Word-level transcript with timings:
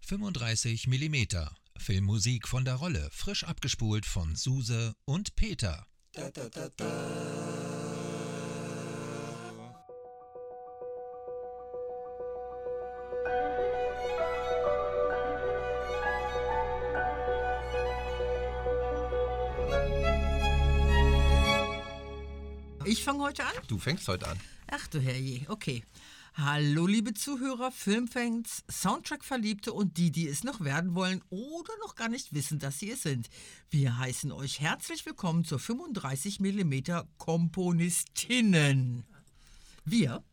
35 0.00 0.86
mm 0.86 1.16
Filmmusik 1.78 2.46
von 2.46 2.64
der 2.64 2.76
Rolle, 2.76 3.08
frisch 3.12 3.42
abgespult 3.42 4.06
von 4.06 4.36
Suse 4.36 4.94
und 5.04 5.34
Peter. 5.34 5.86
Fange 23.06 23.22
heute 23.22 23.44
an? 23.44 23.52
Du 23.68 23.78
fängst 23.78 24.08
heute 24.08 24.26
an. 24.26 24.36
Ach 24.66 24.88
du 24.88 24.98
Herrje, 24.98 25.46
okay. 25.48 25.84
Hallo 26.34 26.88
liebe 26.88 27.14
Zuhörer, 27.14 27.70
Filmfans, 27.70 28.64
Soundtrack-Verliebte 28.68 29.72
und 29.72 29.96
die, 29.96 30.10
die 30.10 30.26
es 30.26 30.42
noch 30.42 30.60
werden 30.60 30.96
wollen 30.96 31.22
oder 31.30 31.72
noch 31.80 31.94
gar 31.94 32.08
nicht 32.08 32.34
wissen, 32.34 32.58
dass 32.58 32.80
sie 32.80 32.90
es 32.90 33.02
sind. 33.02 33.28
Wir 33.70 33.96
heißen 33.96 34.32
euch 34.32 34.58
herzlich 34.58 35.06
willkommen 35.06 35.44
zur 35.44 35.60
35mm 35.60 37.06
Komponistinnen. 37.16 39.04
Wir 39.84 40.24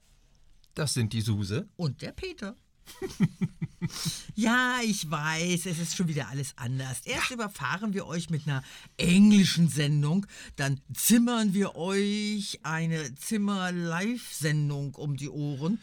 Das 0.73 0.95
sind 0.95 1.13
die 1.13 1.21
Suse. 1.21 1.69
und 1.75 2.01
der 2.01 2.11
Peter. 2.11 2.55
ja, 4.35 4.79
ich 4.83 5.09
weiß, 5.09 5.65
es 5.65 5.79
ist 5.79 5.95
schon 5.95 6.07
wieder 6.07 6.29
alles 6.29 6.53
anders. 6.57 7.01
Erst 7.05 7.31
überfahren 7.31 7.93
wir 7.93 8.05
euch 8.07 8.29
mit 8.29 8.47
einer 8.47 8.63
englischen 8.97 9.69
Sendung, 9.69 10.25
dann 10.55 10.81
zimmern 10.93 11.53
wir 11.53 11.75
euch 11.75 12.59
eine 12.63 13.15
Zimmer-Live-Sendung 13.15 14.95
um 14.95 15.17
die 15.17 15.29
Ohren. 15.29 15.79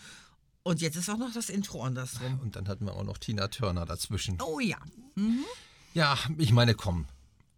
Und 0.62 0.80
jetzt 0.80 0.96
ist 0.96 1.08
auch 1.08 1.18
noch 1.18 1.32
das 1.32 1.48
Intro 1.48 1.82
andersrum. 1.82 2.38
Und 2.40 2.56
dann 2.56 2.68
hatten 2.68 2.84
wir 2.84 2.94
auch 2.94 3.04
noch 3.04 3.18
Tina 3.18 3.48
Turner 3.48 3.86
dazwischen. 3.86 4.38
Oh 4.42 4.60
ja. 4.60 4.78
Ja, 5.94 6.18
ich 6.38 6.52
meine, 6.52 6.74
komm. 6.74 7.06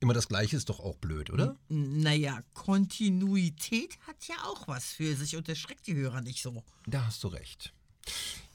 Immer 0.00 0.14
das 0.14 0.26
Gleiche 0.26 0.56
ist 0.56 0.68
doch 0.68 0.80
auch 0.80 0.96
blöd, 0.96 1.30
oder? 1.30 1.56
Naja, 1.68 2.42
Kontinuität 2.54 3.98
hat 4.06 4.26
ja 4.26 4.34
auch 4.44 4.66
was 4.66 4.86
für 4.86 5.14
sich 5.14 5.36
und 5.36 5.48
erschreckt 5.48 5.86
die 5.86 5.94
Hörer 5.94 6.20
nicht 6.22 6.42
so. 6.42 6.64
Da 6.86 7.06
hast 7.06 7.22
du 7.22 7.28
recht. 7.28 7.72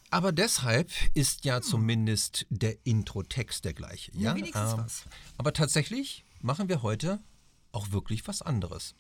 Aber 0.09 0.31
deshalb 0.31 0.91
ist 1.13 1.45
ja 1.45 1.61
zumindest 1.61 2.45
der 2.50 2.77
Intro-Text 2.86 3.66
der 3.66 3.73
gleiche. 3.73 4.11
Ja, 4.13 4.33
Ja, 4.77 4.77
was. 4.77 5.05
Aber 5.38 5.53
tatsächlich 5.53 6.23
machen 6.41 6.69
wir 6.69 6.81
heute 6.81 7.19
auch 7.72 7.91
wirklich 7.91 8.28
was 8.28 8.41
anderes. 8.41 8.95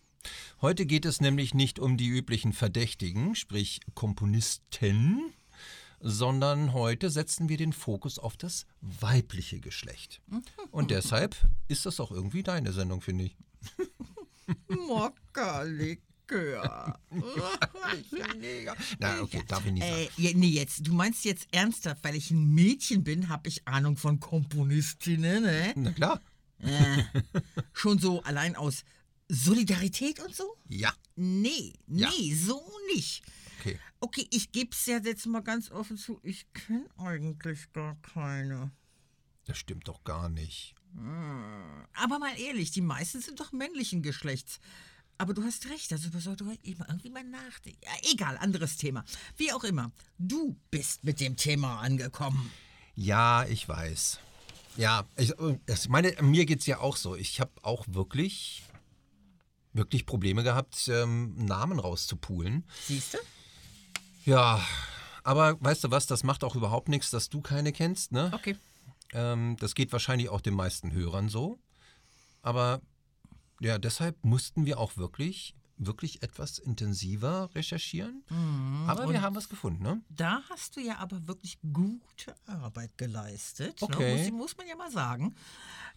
Heute 0.61 0.85
geht 0.85 1.05
es 1.05 1.21
nämlich 1.21 1.53
nicht 1.53 1.79
um 1.79 1.95
die 1.95 2.07
üblichen 2.07 2.51
Verdächtigen, 2.51 3.35
sprich 3.35 3.79
Komponisten, 3.93 5.33
sondern 5.99 6.73
heute 6.73 7.09
setzen 7.09 7.49
wir 7.49 7.57
den 7.57 7.73
Fokus 7.73 8.19
auf 8.19 8.35
das 8.35 8.65
weibliche 8.81 9.59
Geschlecht. 9.59 10.21
Und 10.71 10.91
deshalb 10.91 11.35
ist 11.67 11.85
das 11.85 11.99
auch 11.99 12.11
irgendwie 12.11 12.43
deine 12.43 12.73
Sendung, 12.73 13.01
finde 13.01 13.25
ich. 13.25 13.37
Mockerlikör. 16.27 16.97
Na, 18.99 19.21
okay, 19.21 19.43
darf 19.47 19.65
ich 19.65 19.71
nicht 19.71 19.83
sagen. 19.83 20.07
Äh, 20.17 20.33
nee, 20.35 20.47
jetzt, 20.47 20.85
du 20.85 20.93
meinst 20.93 21.25
jetzt 21.25 21.47
ernsthaft, 21.51 22.03
weil 22.03 22.15
ich 22.15 22.31
ein 22.31 22.53
Mädchen 22.53 23.03
bin, 23.03 23.29
habe 23.29 23.47
ich 23.47 23.67
Ahnung 23.67 23.97
von 23.97 24.19
Komponistinnen, 24.19 25.43
ne? 25.43 25.73
Na 25.75 25.91
klar. 25.91 26.21
Schon 27.73 27.99
so 27.99 28.21
allein 28.23 28.55
aus 28.55 28.83
Solidarität 29.29 30.19
und 30.19 30.35
so? 30.35 30.57
Ja. 30.67 30.93
Nee, 31.15 31.73
nee, 31.87 32.01
Ja. 32.03 32.11
so 32.35 32.61
nicht. 32.93 33.23
Okay. 33.59 33.79
Okay, 33.99 34.27
ich 34.31 34.51
geb's 34.51 34.85
ja 34.85 34.99
jetzt 34.99 35.25
mal 35.25 35.41
ganz 35.41 35.71
offen 35.71 35.97
zu, 35.97 36.19
ich 36.23 36.51
kenne 36.53 36.85
eigentlich 36.97 37.71
gar 37.73 37.95
keine. 38.01 38.71
Das 39.45 39.57
stimmt 39.57 39.87
doch 39.87 40.03
gar 40.03 40.29
nicht. 40.29 40.75
Aber 41.93 42.19
mal 42.19 42.37
ehrlich, 42.39 42.71
die 42.71 42.81
meisten 42.81 43.21
sind 43.21 43.39
doch 43.39 43.51
männlichen 43.51 44.01
Geschlechts. 44.01 44.59
Aber 45.17 45.33
du 45.33 45.43
hast 45.43 45.69
recht, 45.69 45.91
also 45.91 46.09
sollte 46.19 46.43
man 46.43 46.57
irgendwie 46.63 47.09
mal 47.09 47.23
nachdenken. 47.23 47.79
Ja, 47.83 48.11
egal, 48.11 48.37
anderes 48.37 48.77
Thema. 48.77 49.03
Wie 49.35 49.51
auch 49.51 49.63
immer, 49.63 49.91
du 50.19 50.55
bist 50.69 51.03
mit 51.03 51.19
dem 51.19 51.35
Thema 51.35 51.79
angekommen. 51.79 52.51
Ja, 52.95 53.45
ich 53.45 53.67
weiß. 53.67 54.19
Ja, 54.75 55.05
ich, 55.15 55.33
ich 55.65 55.89
meine, 55.89 56.15
mir 56.21 56.45
geht's 56.45 56.67
ja 56.67 56.79
auch 56.79 56.97
so. 56.97 57.15
Ich 57.15 57.39
habe 57.39 57.51
auch 57.63 57.85
wirklich, 57.87 58.63
wirklich 59.73 60.05
Probleme 60.05 60.43
gehabt, 60.43 60.87
ähm, 60.87 61.33
Namen 61.35 61.79
rauszupulen. 61.79 62.63
Siehst 62.85 63.15
du? 63.15 63.17
Ja, 64.25 64.63
aber 65.23 65.61
weißt 65.61 65.85
du 65.85 65.91
was, 65.91 66.05
das 66.05 66.23
macht 66.23 66.43
auch 66.43 66.55
überhaupt 66.55 66.89
nichts, 66.89 67.09
dass 67.09 67.29
du 67.29 67.41
keine 67.41 67.71
kennst, 67.71 68.11
ne? 68.11 68.31
Okay. 68.33 68.55
Ähm, 69.13 69.57
das 69.59 69.73
geht 69.73 69.91
wahrscheinlich 69.91 70.29
auch 70.29 70.41
den 70.41 70.53
meisten 70.53 70.91
Hörern 70.91 71.29
so. 71.29 71.59
Aber 72.43 72.81
ja, 73.59 73.77
deshalb 73.77 74.23
mussten 74.23 74.65
wir 74.65 74.79
auch 74.79 74.97
wirklich, 74.97 75.55
wirklich 75.77 76.23
etwas 76.23 76.57
intensiver 76.57 77.49
recherchieren. 77.53 78.23
aber 78.87 79.09
wir 79.09 79.21
haben 79.21 79.35
was 79.35 79.47
gefunden, 79.49 79.83
ne? 79.83 80.01
Da 80.09 80.41
hast 80.49 80.75
du 80.75 80.81
ja 80.81 80.97
aber 80.97 81.27
wirklich 81.27 81.59
gute 81.73 82.35
Arbeit 82.47 82.97
geleistet. 82.97 83.81
Okay. 83.81 84.23
Ne? 84.25 84.31
Muss, 84.31 84.39
muss 84.39 84.57
man 84.57 84.67
ja 84.67 84.75
mal 84.75 84.91
sagen. 84.91 85.35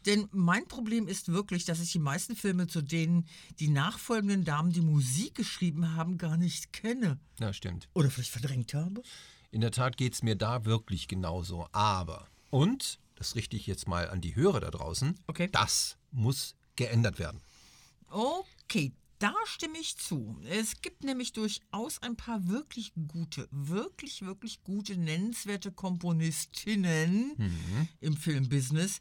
Denn 0.07 0.29
mein 0.33 0.67
Problem 0.67 1.09
ist 1.09 1.29
wirklich, 1.29 1.65
dass 1.65 1.81
ich 1.81 1.93
die 1.93 1.99
meisten 1.99 2.35
Filme, 2.37 2.67
zu 2.67 2.83
denen 2.83 3.27
die 3.59 3.69
nachfolgenden 3.69 4.45
Damen 4.45 4.73
die 4.73 4.81
Musik 4.81 5.35
geschrieben 5.35 5.95
haben, 5.95 6.17
gar 6.19 6.37
nicht 6.37 6.73
kenne. 6.73 7.19
Ja, 7.39 7.53
stimmt. 7.53 7.89
Oder 7.95 8.11
vielleicht 8.11 8.31
verdrängt 8.31 8.73
habe. 8.75 9.03
In 9.51 9.61
der 9.61 9.73
Tat 9.73 9.97
geht 9.97 10.15
es 10.15 10.23
mir 10.23 10.37
da 10.37 10.65
wirklich 10.65 11.09
genauso. 11.09 11.67
Aber, 11.73 12.27
und, 12.51 12.99
das 13.17 13.35
richte 13.35 13.57
ich 13.57 13.67
jetzt 13.67 13.89
mal 13.89 14.09
an 14.09 14.21
die 14.21 14.37
Hörer 14.37 14.61
da 14.61 14.71
draußen, 14.71 15.19
Okay. 15.27 15.49
das 15.53 15.99
muss 16.13 16.55
geändert 16.77 17.19
werden. 17.19 17.41
Okay, 18.11 18.93
da 19.21 19.33
stimme 19.45 19.79
ich 19.79 19.97
zu. 19.97 20.37
Es 20.49 20.81
gibt 20.81 21.05
nämlich 21.05 21.33
durchaus 21.33 22.03
ein 22.03 22.17
paar 22.17 22.49
wirklich 22.49 22.93
gute, 23.09 23.47
wirklich, 23.51 24.23
wirklich 24.23 24.65
gute, 24.65 24.97
nennenswerte 24.97 25.71
Komponistinnen 25.71 27.37
im 28.01 28.17
Filmbusiness, 28.17 29.01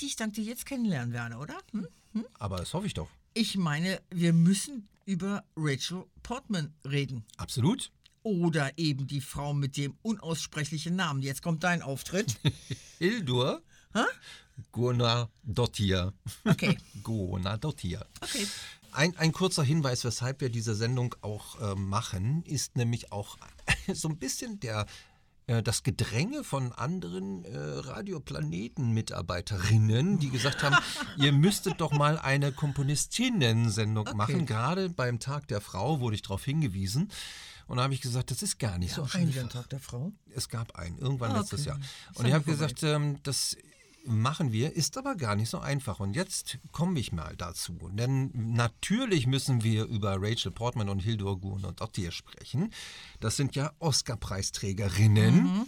die 0.00 0.06
ich 0.06 0.16
dank 0.16 0.34
dir 0.34 0.44
jetzt 0.44 0.66
kennenlernen 0.66 1.12
werde, 1.12 1.36
oder? 1.36 1.58
Hm? 1.72 2.26
Aber 2.38 2.58
das 2.58 2.72
hoffe 2.74 2.86
ich 2.86 2.94
doch. 2.94 3.08
Ich 3.34 3.56
meine, 3.56 4.00
wir 4.10 4.32
müssen 4.32 4.88
über 5.04 5.44
Rachel 5.56 6.04
Portman 6.22 6.74
reden. 6.84 7.24
Absolut. 7.38 7.90
Oder 8.22 8.76
eben 8.76 9.06
die 9.06 9.20
Frau 9.20 9.54
mit 9.54 9.76
dem 9.76 9.96
unaussprechlichen 10.02 10.94
Namen. 10.94 11.22
Jetzt 11.22 11.42
kommt 11.42 11.64
dein 11.64 11.82
Auftritt. 11.82 12.38
Hildur 12.98 13.62
Gunnar-Dottir. 14.72 16.12
Okay. 16.44 16.78
Gunnar-Dottir. 17.02 18.06
Okay. 18.20 18.46
Ein, 18.92 19.16
ein 19.16 19.32
kurzer 19.32 19.62
Hinweis, 19.62 20.04
weshalb 20.04 20.40
wir 20.40 20.50
diese 20.50 20.74
Sendung 20.74 21.14
auch 21.20 21.60
äh, 21.60 21.74
machen, 21.74 22.42
ist 22.44 22.76
nämlich 22.76 23.12
auch 23.12 23.36
so 23.92 24.08
ein 24.08 24.18
bisschen 24.18 24.60
der, 24.60 24.86
äh, 25.46 25.62
das 25.62 25.82
Gedränge 25.82 26.42
von 26.42 26.72
anderen 26.72 27.44
äh, 27.44 27.56
Radioplaneten-Mitarbeiterinnen, 27.56 30.18
die 30.18 30.30
gesagt 30.30 30.62
haben, 30.62 30.76
ihr 31.18 31.32
müsstet 31.32 31.80
doch 31.80 31.92
mal 31.92 32.18
eine 32.18 32.52
Komponistinnen-Sendung 32.52 34.16
machen. 34.16 34.46
Gerade 34.46 34.88
beim 34.88 35.20
Tag 35.20 35.46
der 35.48 35.60
Frau 35.60 36.00
wurde 36.00 36.16
ich 36.16 36.22
darauf 36.22 36.44
hingewiesen. 36.44 37.10
Und 37.66 37.76
da 37.76 37.82
habe 37.82 37.92
ich 37.92 38.00
gesagt, 38.00 38.30
das 38.30 38.42
ist 38.42 38.58
gar 38.58 38.78
nicht 38.78 38.94
so 38.94 39.06
wieder 39.06 39.18
ein 39.18 39.28
einfach. 39.28 39.60
Tag 39.60 39.68
der 39.68 39.80
Frau. 39.80 40.12
Es 40.34 40.48
gab 40.48 40.76
einen, 40.76 40.98
irgendwann 40.98 41.32
Ah, 41.32 41.40
letztes 41.40 41.60
okay. 41.60 41.68
Jahr. 41.68 41.78
Ist 42.10 42.18
Und 42.18 42.26
ich 42.26 42.32
habe 42.32 42.44
gesagt, 42.44 42.82
ähm, 42.82 43.18
das 43.22 43.54
machen 44.08 44.52
wir, 44.52 44.74
ist 44.74 44.96
aber 44.98 45.14
gar 45.14 45.36
nicht 45.36 45.50
so 45.50 45.58
einfach. 45.58 46.00
Und 46.00 46.14
jetzt 46.14 46.58
komme 46.72 46.98
ich 46.98 47.12
mal 47.12 47.36
dazu. 47.36 47.78
Denn 47.92 48.30
natürlich 48.34 49.26
müssen 49.26 49.62
wir 49.62 49.84
über 49.84 50.16
Rachel 50.20 50.50
Portman 50.50 50.88
und 50.88 51.00
Hildur 51.00 51.40
Gun 51.40 51.64
und 51.64 51.80
Dottir 51.80 52.10
sprechen. 52.10 52.72
Das 53.20 53.36
sind 53.36 53.54
ja 53.54 53.72
Oscar-Preisträgerinnen. 53.78 55.66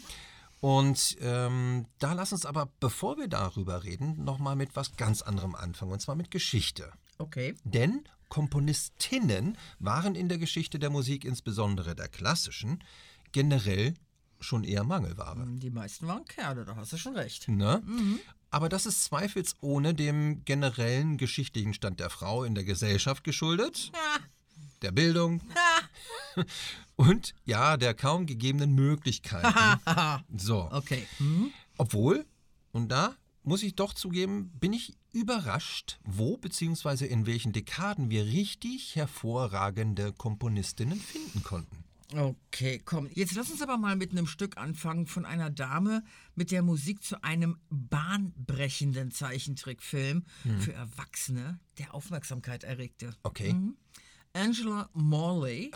Und 0.61 1.17
ähm, 1.21 1.87
da 1.99 2.13
lass 2.13 2.33
uns 2.33 2.45
aber, 2.45 2.69
bevor 2.81 3.17
wir 3.17 3.29
darüber 3.29 3.83
reden, 3.83 4.25
nochmal 4.25 4.57
mit 4.57 4.77
was 4.77 4.97
ganz 4.97 5.23
anderem 5.23 5.55
anfangen. 5.55 5.93
Und 5.93 6.01
zwar 6.01 6.17
mit 6.17 6.31
Geschichte. 6.31 6.93
Okay. 7.19 7.55
Denn 7.65 8.05
Komponistinnen 8.29 9.57
waren 9.79 10.15
in 10.15 10.29
der 10.29 10.39
Geschichte 10.39 10.79
der 10.79 10.91
Musik, 10.91 11.25
insbesondere 11.25 11.95
der 11.95 12.09
klassischen, 12.09 12.85
generell 13.33 13.95
schon 14.41 14.65
eher 14.65 14.85
Mangelware. 14.85 15.47
Die 15.47 15.71
meisten 15.71 16.07
waren 16.07 16.25
Kerle, 16.25 16.65
da 16.65 16.77
hast 16.77 16.93
du 16.93 16.97
schon 16.97 17.17
recht. 17.17 17.49
Ne? 17.49 17.83
Aber 18.51 18.69
das 18.69 18.87
ist 18.87 19.05
zweifelsohne 19.05 19.95
dem 19.95 20.45
generellen 20.45 21.17
geschichtlichen 21.19 21.75
Stand 21.75 22.01
der 22.01 22.11
Frau 22.11 22.45
in 22.45 22.55
der 22.55 22.65
Gesellschaft 22.65 23.23
geschuldet, 23.23 23.93
der 24.83 24.93
Bildung 24.93 25.41
und 26.97 27.35
ja, 27.45 27.77
der 27.77 27.95
kaum 27.95 28.27
gegebenen 28.27 28.75
Möglichkeiten. 28.75 29.81
so. 30.37 30.69
Okay. 30.73 31.07
Hm? 31.19 31.53
Obwohl, 31.77 32.27
und 32.73 32.89
da 32.89 33.15
muss 33.43 33.63
ich 33.63 33.75
doch 33.75 33.95
zugeben, 33.95 34.51
bin 34.61 34.73
ich 34.73 34.95
überrascht, 35.13 35.99
wo 36.05 36.37
bzw. 36.37 37.07
in 37.07 37.27
welchen 37.27 37.53
Dekaden 37.53 38.11
wir 38.11 38.27
richtig 38.27 38.97
hervorragende 38.97 40.13
Komponistinnen 40.13 41.01
finden 41.01 41.43
konnten. 41.43 41.85
Okay, 42.15 42.81
komm, 42.85 43.09
jetzt 43.13 43.35
lass 43.35 43.51
uns 43.51 43.63
aber 43.63 43.79
mal 43.79 43.97
mit 43.97 44.11
einem 44.11 44.27
Stück 44.27 44.57
anfangen 44.57 45.07
von 45.07 45.25
einer 45.25 45.51
Dame, 45.51 46.03
mit 46.35 46.51
der 46.51 46.63
Musik 46.63 47.03
zu 47.03 47.23
einem 47.23 47.59
bahnbrechenden 47.71 49.11
Zeichentrickfilm 49.11 50.25
für 50.59 50.73
Erwachsene, 50.73 51.61
der 51.79 51.95
Aufmerksamkeit 51.95 52.65
erregte. 52.65 53.15
Okay. 53.23 53.55
Angela 54.33 54.89
Morley 54.93 55.73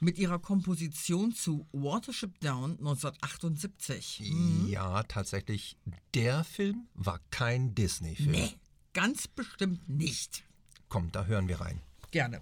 mit 0.00 0.18
ihrer 0.18 0.38
Komposition 0.38 1.32
zu 1.32 1.66
Watership 1.72 2.40
Down 2.40 2.72
1978. 2.78 4.32
Ja, 4.66 5.02
tatsächlich, 5.02 5.76
der 6.14 6.44
Film 6.44 6.88
war 6.94 7.20
kein 7.30 7.74
Disney-Film. 7.74 8.30
Nee, 8.30 8.54
ganz 8.94 9.28
bestimmt 9.28 9.88
nicht. 9.88 10.44
Komm, 10.88 11.12
da 11.12 11.26
hören 11.26 11.48
wir 11.48 11.60
rein. 11.60 11.82
Gerne. 12.10 12.40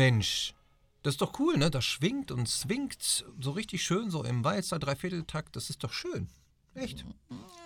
Mensch, 0.00 0.54
das 1.02 1.12
ist 1.12 1.20
doch 1.20 1.38
cool, 1.38 1.58
ne? 1.58 1.70
Das 1.70 1.84
schwingt 1.84 2.30
und 2.30 2.48
swingt 2.48 3.26
so 3.38 3.50
richtig 3.50 3.82
schön, 3.84 4.10
so 4.10 4.24
im 4.24 4.42
Walzer 4.42 4.78
Dreivierteltakt. 4.78 5.56
Das 5.56 5.68
ist 5.68 5.84
doch 5.84 5.92
schön. 5.92 6.26
Echt? 6.72 7.04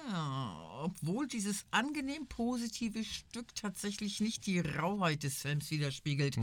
Ja, 0.08 0.82
obwohl 0.82 1.28
dieses 1.28 1.64
angenehm 1.70 2.26
positive 2.26 3.04
Stück 3.04 3.54
tatsächlich 3.54 4.20
nicht 4.20 4.46
die 4.46 4.58
Rauheit 4.58 5.22
des 5.22 5.36
Films 5.36 5.70
widerspiegelt. 5.70 6.36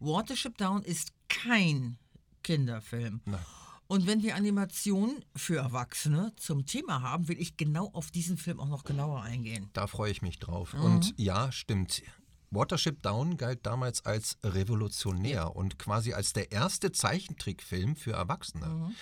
Watership 0.00 0.58
Down 0.58 0.82
ist 0.82 1.12
kein 1.30 1.96
Kinderfilm. 2.42 3.22
Nein. 3.24 3.40
Und 3.86 4.06
wenn 4.06 4.22
wir 4.22 4.36
Animationen 4.36 5.24
für 5.34 5.56
Erwachsene 5.56 6.34
zum 6.36 6.66
Thema 6.66 7.00
haben, 7.00 7.26
will 7.28 7.40
ich 7.40 7.56
genau 7.56 7.88
auf 7.94 8.10
diesen 8.10 8.36
Film 8.36 8.60
auch 8.60 8.68
noch 8.68 8.84
genauer 8.84 9.22
eingehen. 9.22 9.70
Da 9.72 9.86
freue 9.86 10.10
ich 10.10 10.20
mich 10.20 10.38
drauf. 10.38 10.74
Und 10.74 11.14
ja, 11.16 11.50
stimmt. 11.52 12.02
Watership 12.50 13.02
Down 13.02 13.36
galt 13.36 13.64
damals 13.66 14.04
als 14.04 14.38
revolutionär 14.42 15.54
und 15.54 15.78
quasi 15.78 16.12
als 16.12 16.32
der 16.32 16.52
erste 16.52 16.92
Zeichentrickfilm 16.92 17.96
für 17.96 18.12
Erwachsene. 18.12 18.92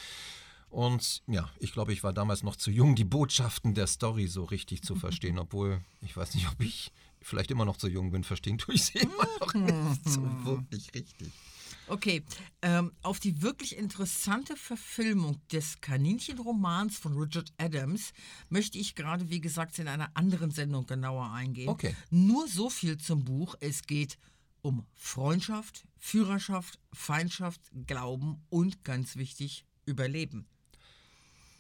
Und 0.69 1.23
ja, 1.27 1.49
ich 1.59 1.73
glaube, 1.73 1.93
ich 1.93 2.03
war 2.03 2.13
damals 2.13 2.43
noch 2.43 2.57
zu 2.57 2.71
jung, 2.71 2.97
die 2.97 3.05
Botschaften 3.05 3.75
der 3.75 3.87
Story 3.87 4.27
so 4.27 4.45
richtig 4.45 4.83
zu 4.83 4.95
verstehen, 4.97 5.39
obwohl 5.41 5.81
ich 6.01 6.17
weiß 6.17 6.35
nicht, 6.35 6.49
ob 6.51 6.61
ich 6.61 6.93
vielleicht 7.23 7.51
immer 7.51 7.65
noch 7.65 7.77
zu 7.77 7.89
jung 7.89 8.11
bin, 8.11 8.25
verstehen 8.25 8.59
tue 8.59 8.75
ich 8.75 8.85
sie 8.85 8.99
immer 8.99 9.27
noch 9.41 9.55
nicht 9.55 10.09
so 10.09 10.21
wirklich 10.45 10.93
richtig. 10.95 11.33
Okay, 11.89 12.25
ähm, 12.63 12.93
auf 13.03 13.21
die 13.21 13.43
wirklich 13.43 13.77
interessante 13.77 14.57
Verfilmung 14.57 15.41
des 15.53 15.81
Kaninchenromans 15.81 16.99
von 16.99 17.17
Richard 17.17 17.53
Adams 17.59 18.13
möchte 18.49 18.79
ich 18.79 18.95
gerade, 18.97 19.31
wie 19.31 19.41
gesagt, 19.41 19.79
in 19.79 19.87
einer 19.87 20.11
anderen 20.15 20.51
Sendung 20.51 20.87
genauer 20.87 21.31
eingehen. 21.31 21.69
Okay. 21.69 21.95
Nur 22.11 22.49
so 22.49 22.71
viel 22.71 22.97
zum 22.99 23.25
Buch. 23.25 23.55
Es 23.61 23.83
geht 23.83 24.19
um 24.63 24.85
Freundschaft, 24.95 25.87
Führerschaft, 25.97 26.81
Feindschaft, 26.93 27.61
Glauben 27.87 28.43
und 28.49 28.83
ganz 28.83 29.17
wichtig, 29.17 29.65
Überleben. 29.85 30.49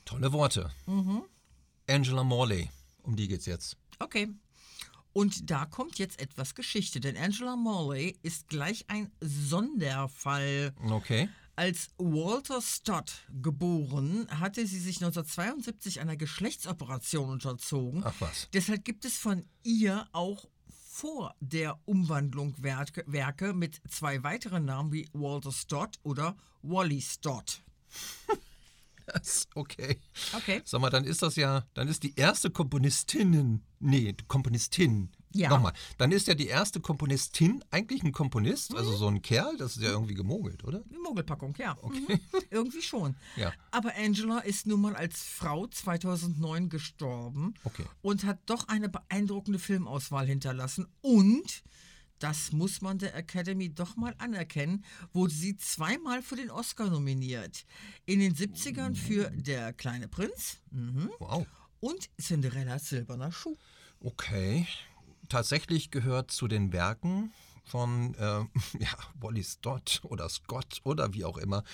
Tolle 0.05 0.33
Worte. 0.33 0.73
Angela 1.89 2.25
Morley, 2.25 2.69
um 3.03 3.15
die 3.15 3.29
geht's 3.29 3.47
jetzt. 3.47 3.77
Okay. 4.01 4.29
Und 5.17 5.51
da 5.51 5.65
kommt 5.65 5.99
jetzt 5.99 6.21
etwas 6.21 6.55
Geschichte, 6.55 7.01
denn 7.01 7.17
Angela 7.17 7.57
Morley 7.57 8.19
ist 8.23 8.49
gleich 8.49 8.85
ein 8.89 9.11
Sonderfall. 9.23 10.75
Okay. 10.91 11.31
Als 11.55 11.89
Walter 11.97 12.61
Stott 12.61 13.25
geboren, 13.41 14.29
hatte 14.29 14.67
sie 14.67 14.79
sich 14.79 14.97
1972 14.97 16.01
einer 16.01 16.19
Geschlechtsoperation 16.19 17.31
unterzogen. 17.31 18.03
Ach 18.05 18.13
was. 18.19 18.51
Deshalb 18.53 18.85
gibt 18.85 19.07
es 19.07 19.17
von 19.17 19.47
ihr 19.63 20.07
auch 20.13 20.51
vor 20.69 21.35
der 21.41 21.81
Umwandlung 21.87 22.55
Werke, 22.63 23.03
Werke 23.07 23.55
mit 23.55 23.81
zwei 23.89 24.23
weiteren 24.23 24.67
Namen 24.67 24.93
wie 24.93 25.09
Walter 25.15 25.51
Stott 25.51 25.99
oder 26.03 26.37
Wally 26.61 27.01
Stott. 27.01 27.63
Das, 29.07 29.47
okay. 29.55 30.01
Okay. 30.37 30.63
Sag 30.65 30.81
mal, 30.81 30.91
dann 30.91 31.05
ist 31.05 31.23
das 31.23 31.37
ja, 31.37 31.65
dann 31.75 31.87
ist 31.89 32.03
die 32.03 32.15
erste 32.17 32.51
Komponistin, 32.51 33.63
nee, 33.79 34.15
Komponistin. 34.27 35.11
Ja. 35.33 35.51
Nochmal, 35.51 35.75
dann 35.99 36.13
ist 36.13 36.27
ja 36.29 36.35
die 36.35 36.47
erste 36.47 36.81
Komponistin 36.81 37.63
eigentlich 37.71 38.03
ein 38.03 38.13
Komponist, 38.13 38.75
also 38.75 38.97
so 38.97 39.07
ein 39.07 39.21
Kerl, 39.23 39.57
das 39.59 39.77
ist 39.77 39.83
ja 39.83 39.91
irgendwie 39.91 40.15
gemogelt, 40.15 40.65
oder? 40.65 40.83
Mogelpackung, 41.05 41.55
ja. 41.59 41.77
Mhm. 41.83 42.21
Irgendwie 42.51 42.81
schon. 42.83 43.17
Ja. 43.37 43.53
Aber 43.71 43.93
Angela 43.97 44.39
ist 44.41 44.67
nun 44.67 44.81
mal 44.81 44.97
als 44.97 45.23
Frau 45.23 45.67
2009 45.67 46.69
gestorben 46.71 47.55
Okay. 47.65 47.85
und 48.03 48.25
hat 48.25 48.39
doch 48.47 48.69
eine 48.69 48.89
beeindruckende 48.89 49.59
Filmauswahl 49.59 50.27
hinterlassen. 50.27 50.87
Und, 51.03 51.63
das 52.19 52.53
muss 52.53 52.81
man 52.81 52.99
der 52.99 53.15
Academy 53.15 53.69
doch 53.69 53.97
mal 53.97 54.15
anerkennen, 54.19 54.85
wurde 55.13 55.33
sie 55.33 55.57
zweimal 55.57 56.23
für 56.23 56.37
den 56.37 56.51
Oscar 56.51 56.89
nominiert. 56.89 57.65
In 58.05 58.21
den 58.21 58.35
70ern 58.35 58.95
für 58.95 59.31
Der 59.31 59.73
kleine 59.73 60.09
Prinz 60.09 60.59
mhm. 60.71 61.11
Wow. 61.19 61.47
und 61.81 62.09
Cinderellas 62.21 62.89
silberner 62.89 63.33
Schuh. 63.33 63.57
Okay. 64.01 64.67
Tatsächlich 65.29 65.91
gehört 65.91 66.31
zu 66.31 66.47
den 66.47 66.73
Werken 66.73 67.33
von 67.67 68.15
äh, 68.15 68.21
ja, 68.79 68.89
Wally 69.21 69.45
Stott 69.45 70.01
oder 70.05 70.29
Scott 70.29 70.81
oder 70.85 71.13
wie 71.13 71.25
auch 71.25 71.37
immer. 71.37 71.65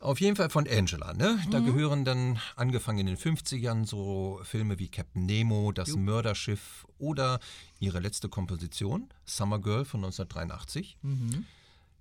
Auf 0.00 0.20
jeden 0.20 0.36
Fall 0.36 0.50
von 0.50 0.66
Angela. 0.68 1.12
Ne? 1.14 1.38
Da 1.50 1.60
gehören 1.60 2.04
dann 2.04 2.38
angefangen 2.56 3.00
in 3.00 3.06
den 3.06 3.16
50ern 3.16 3.86
so 3.86 4.40
Filme 4.44 4.78
wie 4.78 4.88
Captain 4.88 5.26
Nemo, 5.26 5.72
Das 5.72 5.94
Mörderschiff 5.96 6.86
oder 6.98 7.40
ihre 7.78 8.00
letzte 8.00 8.28
Komposition, 8.28 9.08
Summer 9.24 9.58
Girl 9.58 9.84
von 9.84 10.00
1983. 10.00 10.96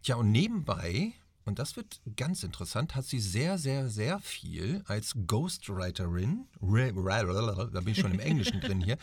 Tja, 0.02 0.16
und 0.16 0.32
nebenbei, 0.32 1.14
und 1.46 1.60
das 1.60 1.76
wird 1.76 2.02
ganz 2.16 2.44
interessant, 2.44 2.96
hat 2.96 3.06
sie 3.06 3.20
sehr, 3.20 3.58
sehr, 3.58 3.90
sehr 3.90 4.20
viel 4.20 4.84
als 4.88 5.14
Ghostwriterin, 5.28 6.48
da 7.74 7.82
bin 7.82 7.94
ich 7.94 8.00
schon 8.00 8.14
im 8.14 8.20
Englischen 8.20 8.62
drin 8.62 8.82
hier, 8.82 8.98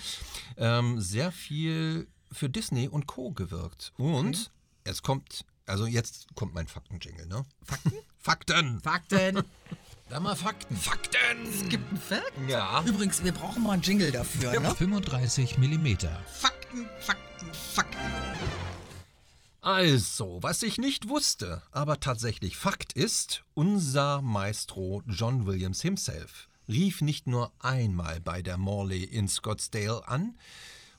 ähm, 0.57 1.01
sehr 1.01 1.33
viel 1.33 2.07
für 2.33 2.49
Disney 2.49 2.89
und 2.89 3.07
Co. 3.07 3.33
gewirkt. 3.33 3.93
Und 3.97 4.51
es 4.85 5.03
kommt, 5.03 5.45
also 5.67 5.87
jetzt 5.87 6.35
kommt 6.35 6.55
mein 6.55 6.69
Faktenjingle, 6.69 7.27
ne? 7.27 7.45
Fakten? 7.63 7.93
Fakten! 8.19 8.81
Fakten. 8.81 9.43
Da 10.09 10.19
mal 10.19 10.35
Fakten. 10.35 10.77
Fakten! 10.77 11.47
es 11.49 11.69
gibt 11.69 11.89
einen 11.89 12.01
Fakt. 12.01 12.33
Ja. 12.49 12.83
Übrigens, 12.85 13.23
wir 13.23 13.33
brauchen 13.33 13.63
mal 13.63 13.73
einen 13.73 13.83
Jingle 13.83 14.11
dafür, 14.11 14.59
ne? 14.59 14.75
35 14.75 15.59
mm. 15.59 15.87
Fakten, 16.27 16.89
Fakten, 17.01 17.55
Fakten. 17.55 17.99
Also, 19.63 20.39
was 20.43 20.63
ich 20.63 20.79
nicht 20.79 21.09
wusste, 21.09 21.63
aber 21.71 22.01
tatsächlich 22.01 22.57
Fakt 22.57 22.95
ist, 22.95 23.45
unser 23.55 24.23
Maestro 24.23 25.03
John 25.07 25.47
Williams 25.47 25.83
himself 25.83 26.49
rief 26.67 27.03
nicht 27.03 27.27
nur 27.27 27.53
einmal 27.59 28.21
bei 28.21 28.43
der 28.43 28.57
Morley 28.57 29.05
in 29.05 29.29
Scottsdale 29.29 30.09
an, 30.09 30.37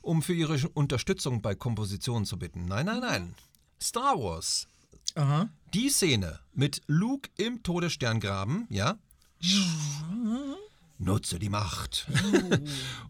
um 0.02 0.22
für 0.22 0.34
ihre 0.34 0.68
Unterstützung 0.70 1.40
bei 1.42 1.54
Kompositionen 1.54 2.26
zu 2.26 2.38
bitten. 2.38 2.66
Nein, 2.66 2.86
nein, 2.86 3.00
nein. 3.00 3.34
Star 3.80 4.18
Wars. 4.18 4.66
Aha. 5.14 5.48
Die 5.74 5.88
Szene 5.88 6.40
mit 6.52 6.82
Luke 6.86 7.30
im 7.38 7.62
Todessterngraben, 7.62 8.66
ja? 8.70 8.98
Nutze 10.98 11.38
die 11.38 11.48
Macht. 11.48 12.06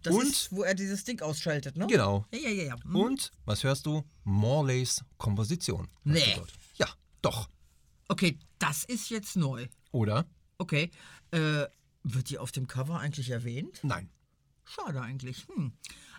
Das 0.03 0.15
Und- 0.15 0.23
ist, 0.27 0.53
wo 0.53 0.63
er 0.63 0.75
dieses 0.75 1.05
Ding 1.05 1.21
ausschaltet, 1.21 1.77
ne? 1.77 1.87
Genau. 1.87 2.25
Ja, 2.33 2.39
ja, 2.39 2.49
ja. 2.51 2.63
ja. 2.65 2.85
Hm. 2.85 2.97
Und, 2.97 3.31
was 3.45 3.65
hörst 3.65 3.85
du? 3.87 4.03
Morleys 4.25 5.05
Komposition. 5.19 5.89
Nee. 6.05 6.41
Ja, 6.77 6.89
doch. 7.21 7.49
Okay, 8.09 8.39
das 8.59 8.85
ist 8.85 9.11
jetzt 9.11 9.37
neu. 9.37 9.67
Oder? 9.91 10.25
Okay. 10.59 10.91
Äh, 11.33 11.67
wird 12.03 12.31
die 12.31 12.39
auf 12.39 12.51
dem 12.51 12.67
Cover 12.67 12.99
eigentlich 12.99 13.31
erwähnt? 13.31 13.81
Nein. 13.83 14.09
Schade 14.65 15.01
eigentlich. 15.03 15.47
Hm. 15.55 15.73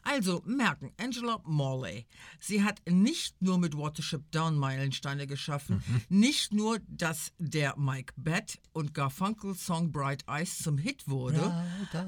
Also, 0.03 0.41
merken, 0.45 0.91
Angela 0.98 1.39
Morley. 1.45 2.05
Sie 2.39 2.63
hat 2.63 2.81
nicht 2.88 3.41
nur 3.41 3.57
mit 3.57 3.77
Watership 3.77 4.29
Down 4.31 4.57
Meilensteine 4.57 5.27
geschaffen, 5.27 5.81
nicht 6.10 6.53
nur, 6.53 6.79
dass 6.88 7.31
der 7.38 7.77
Mike 7.77 8.13
Bett 8.17 8.60
und 8.74 8.93
Garfunkel 8.93 9.55
Song 9.55 9.91
Bright 9.91 10.24
Eyes 10.27 10.60
zum 10.60 10.77
Hit 10.77 11.07
wurde, 11.07 11.53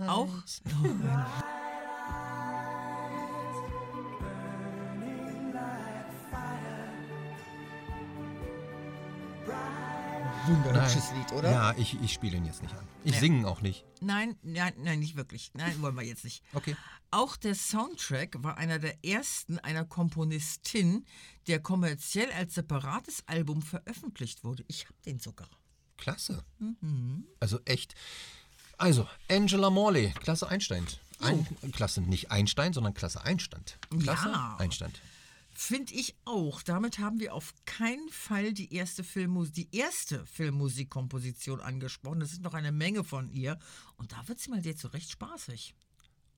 auch 0.08 0.30
wunderhübsches 10.48 11.12
Lied, 11.14 11.32
oder? 11.34 11.52
Ja, 11.52 11.74
ich, 11.78 12.00
ich 12.02 12.14
spiele 12.14 12.38
ihn 12.38 12.46
jetzt 12.46 12.62
nicht 12.62 12.74
an. 12.76 12.88
Ich 13.04 13.14
Ja. 13.14 13.20
singe 13.20 13.40
ihn 13.40 13.46
auch 13.46 13.62
nicht. 13.62 13.86
Nein, 14.02 14.38
nein, 14.44 14.74
nein, 14.78 15.00
nicht 15.00 15.16
wirklich. 15.16 15.52
Nein, 15.54 15.82
wollen 15.82 15.96
wir 15.96 16.04
jetzt 16.04 16.24
nicht. 16.24 16.44
Okay. 16.54 16.76
Auch 17.12 17.38
der 17.38 17.56
Soundtrack 17.56 18.36
war 18.44 18.58
einer 18.58 18.80
der 18.80 19.04
ersten 19.06 19.60
einer 19.60 19.86
Komponistin, 19.86 21.06
der 21.48 21.60
kommerziell 21.60 22.32
als 22.32 22.56
separates 22.56 23.24
Album 23.28 23.62
veröffentlicht 23.62 24.44
wurde. 24.44 24.64
Ich 24.68 24.86
habe 24.86 24.96
den 25.06 25.20
sogar. 25.20 25.50
Klasse. 25.98 26.44
Mhm. 26.60 27.26
Also 27.40 27.60
echt. 27.66 27.96
Also, 28.78 29.08
Angela 29.30 29.70
Morley, 29.70 30.12
Klasse 30.20 30.48
Einstein. 30.50 30.86
Ein, 31.22 31.48
Klasse 31.72 32.02
nicht 32.02 32.30
Einstein, 32.32 32.74
sondern 32.74 32.94
Klasse 32.94 33.24
Einstand. 33.24 33.78
Klasse 34.02 34.28
Ja. 34.30 34.58
Einstand. 34.60 35.00
Finde 35.58 35.94
ich 35.94 36.16
auch. 36.26 36.62
Damit 36.64 37.00
haben 37.00 37.20
wir 37.22 37.34
auf 37.34 37.54
keinen 37.66 38.10
Fall 38.10 38.52
die 38.54 38.74
erste 38.74 39.06
Filmmusik, 39.06 39.54
die 39.54 39.78
erste 39.78 40.26
Filmmusikkomposition 40.26 41.62
angesprochen. 41.62 42.22
Es 42.22 42.34
ist 42.34 42.42
noch 42.42 42.54
eine 42.54 42.74
Menge 42.74 43.06
von 43.06 43.30
ihr. 43.30 43.58
Und 43.96 44.12
da 44.12 44.28
wird 44.28 44.38
sie 44.40 44.50
mal 44.50 44.64
jetzt 44.66 44.82
so 44.82 44.90
recht 44.90 45.10
spaßig. 45.10 45.74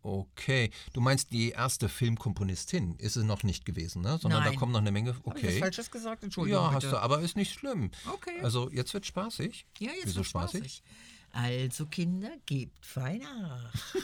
Okay. 0.03 0.69
Du 0.93 1.01
meinst 1.01 1.31
die 1.31 1.49
erste 1.49 1.89
Filmkomponistin 1.89 2.95
ist 2.99 3.15
es 3.17 3.23
noch 3.23 3.41
nicht 3.41 3.65
gewesen, 3.65 4.03
ne? 4.03 4.19
Sondern 4.21 4.43
da 4.43 4.49
Nein. 4.51 4.59
kommt 4.59 4.71
noch 4.71 4.79
eine 4.81 4.91
Menge. 4.91 5.15
Habe 5.25 5.39
ich 5.39 5.43
was 5.43 5.49
Okay. 5.49 5.59
Falsches 5.59 5.89
gesagt? 5.91 6.23
Entschuldigung. 6.23 6.61
Ja, 6.61 6.69
bitte. 6.69 6.85
hast 6.85 6.93
du, 6.93 6.97
aber 7.01 7.19
ist 7.21 7.35
nicht 7.35 7.51
schlimm. 7.51 7.89
Okay. 8.13 8.39
Also 8.43 8.69
jetzt 8.71 8.93
wird 8.93 9.05
spaßig. 9.07 9.65
Ja, 9.79 9.91
jetzt 9.91 10.05
Wieso 10.05 10.17
wird's 10.17 10.29
spaßig. 10.29 10.83
Also 11.31 11.87
Kinder, 11.87 12.31
gebt 12.45 12.85
fein 12.85 13.25
acht. 13.25 13.95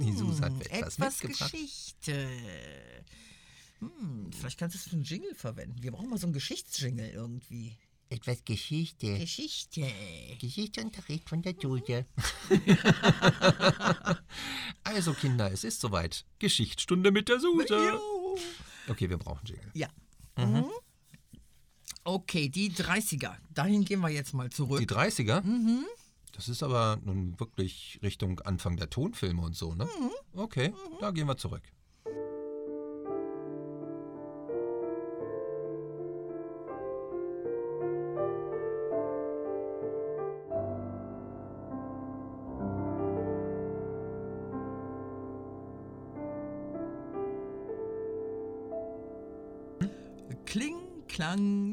Die 0.00 0.12
Susi 0.16 0.40
hat 0.42 0.60
etwas 0.66 0.94
etwas. 0.98 1.20
Geschichte. 1.20 2.28
Hm, 3.80 4.30
vielleicht 4.32 4.58
kannst 4.58 4.74
du 4.74 4.78
es 4.78 4.84
für 4.84 4.96
einen 4.96 5.04
Jingle 5.04 5.34
verwenden. 5.34 5.82
Wir 5.82 5.92
brauchen 5.92 6.08
mal 6.08 6.18
so 6.18 6.26
einen 6.26 6.32
Geschichtsjingle 6.32 7.10
irgendwie. 7.10 7.76
Etwas 8.08 8.44
Geschichte. 8.44 9.18
Geschichte. 9.18 9.84
Geschichtsunterricht 10.38 11.28
von 11.28 11.42
der 11.42 11.54
Julia. 11.60 12.04
also 14.84 15.12
Kinder, 15.12 15.50
es 15.50 15.64
ist 15.64 15.80
soweit. 15.80 16.24
Geschichtsstunde 16.38 17.10
mit 17.10 17.28
der 17.28 17.40
Suse. 17.40 18.00
Okay, 18.88 19.10
wir 19.10 19.18
brauchen 19.18 19.44
Jingle. 19.44 19.70
Ja. 19.74 19.88
Mhm. 20.36 20.66
Okay, 22.04 22.48
die 22.48 22.70
30er. 22.70 23.34
Dahin 23.52 23.84
gehen 23.84 23.98
wir 24.00 24.10
jetzt 24.10 24.32
mal 24.32 24.50
zurück. 24.50 24.78
Die 24.78 24.86
30er? 24.86 25.42
Das 26.32 26.48
ist 26.48 26.62
aber 26.62 27.00
nun 27.02 27.38
wirklich 27.40 27.98
Richtung 28.02 28.38
Anfang 28.40 28.76
der 28.76 28.88
Tonfilme 28.88 29.42
und 29.42 29.56
so, 29.56 29.74
ne? 29.74 29.88
Okay, 30.34 30.72
da 31.00 31.10
gehen 31.10 31.26
wir 31.26 31.36
zurück. 31.36 31.62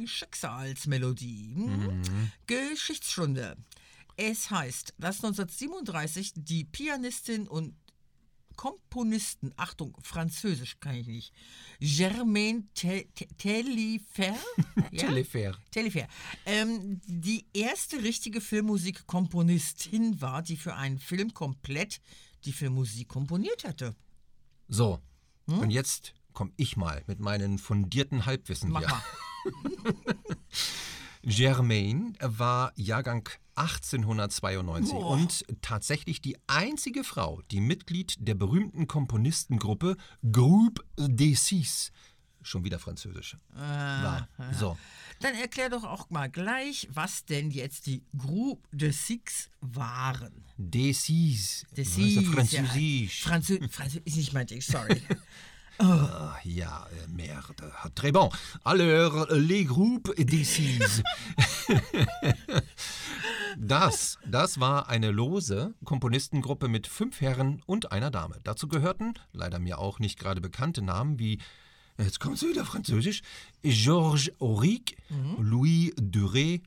Schicksalsmelodie. 0.08 1.54
Hm? 1.56 2.02
Geschichtsstunde. 2.48 3.58
Es 4.16 4.52
heißt, 4.52 4.94
dass 4.98 5.24
1937 5.24 6.34
die 6.36 6.66
Pianistin 6.66 7.48
und 7.48 7.76
Komponisten, 8.56 9.52
Achtung, 9.58 9.98
Französisch 10.04 10.80
kann 10.80 10.94
ich 10.94 11.08
nicht, 11.08 11.34
Germaine 11.80 12.66
Te- 12.76 13.08
Te- 13.16 13.28
Taillefer, 13.40 14.36
ja? 14.92 15.08
Telefair. 15.08 15.58
Taillefer, 15.72 16.08
ähm, 16.46 17.02
die 17.08 17.48
erste 17.54 18.04
richtige 18.04 18.42
Filmmusikkomponistin 18.42 20.22
war, 20.22 20.44
die 20.44 20.58
für 20.58 20.76
einen 20.76 21.00
Film 21.00 21.34
komplett 21.34 22.00
die 22.46 22.54
Filmmusik 22.54 23.08
komponiert 23.08 23.64
hatte. 23.64 23.96
So, 24.68 25.00
und 25.48 25.72
jetzt 25.72 26.14
komme 26.34 26.52
ich 26.56 26.78
mal 26.78 27.04
mit 27.08 27.20
meinen 27.20 27.58
fundierten 27.58 28.28
Halbwissen 28.28 28.70
Mach 28.70 28.82
hier. 28.82 28.90
mal. 28.90 29.02
Germaine 31.24 32.14
war 32.20 32.74
Jahrgang 32.76 33.30
1892 33.56 34.94
Boah. 34.94 35.12
und 35.12 35.46
tatsächlich 35.62 36.22
die 36.22 36.38
einzige 36.48 37.04
Frau, 37.04 37.42
die 37.52 37.62
Mitglied 37.62 38.16
der 38.20 38.36
berühmten 38.36 38.88
Komponistengruppe 38.88 39.96
Groupe 40.30 40.84
des 40.98 41.46
Six, 41.46 41.92
schon 42.42 42.66
wieder 42.66 42.80
französisch, 42.80 43.38
war. 43.54 44.28
So, 44.60 44.78
Dann 45.22 45.36
erklär 45.36 45.70
doch 45.70 45.84
auch 45.84 46.10
mal 46.10 46.30
gleich, 46.30 46.90
was 46.92 47.26
denn 47.26 47.52
jetzt 47.52 47.86
die 47.86 48.04
Groupe 48.18 48.68
de 48.72 48.92
Six 48.92 49.50
waren. 49.62 50.44
des 50.58 51.04
Six. 51.04 51.66
Des 51.78 51.96
ja 51.96 52.04
Six, 52.04 52.30
Französisch. 52.30 53.24
Ja. 53.24 53.30
Franzö 53.30 53.68
Franzö 53.70 54.00
ist 54.04 54.18
nicht 54.18 54.34
mein 54.34 54.48
Ding, 54.48 54.62
sorry. 54.62 55.02
Ah, 55.84 56.38
ja, 56.46 56.88
äh, 56.92 57.08
merde. 57.12 57.72
Très 57.94 58.14
bon. 58.14 58.30
Alors, 58.64 59.28
les 59.32 59.66
groupes 59.66 60.14
Six. 60.18 61.04
Das, 63.58 64.18
das 64.26 64.60
war 64.60 64.90
eine 64.90 65.12
lose 65.12 65.76
Komponistengruppe 65.86 66.68
mit 66.68 66.88
fünf 66.88 67.22
Herren 67.22 67.62
und 67.66 67.92
einer 67.92 68.10
Dame. 68.10 68.40
Dazu 68.44 68.68
gehörten, 68.68 69.14
leider 69.32 69.60
mir 69.60 69.78
auch 69.78 70.00
nicht 70.00 70.18
gerade 70.18 70.42
bekannte 70.42 70.82
Namen 70.82 71.20
wie, 71.20 71.40
jetzt 72.00 72.20
kommt 72.20 72.38
es 72.38 72.44
wieder 72.44 72.66
französisch, 72.66 73.22
Georges 73.62 74.32
Auric, 74.40 74.98
Louis 75.38 75.94
Duret, 75.98 76.64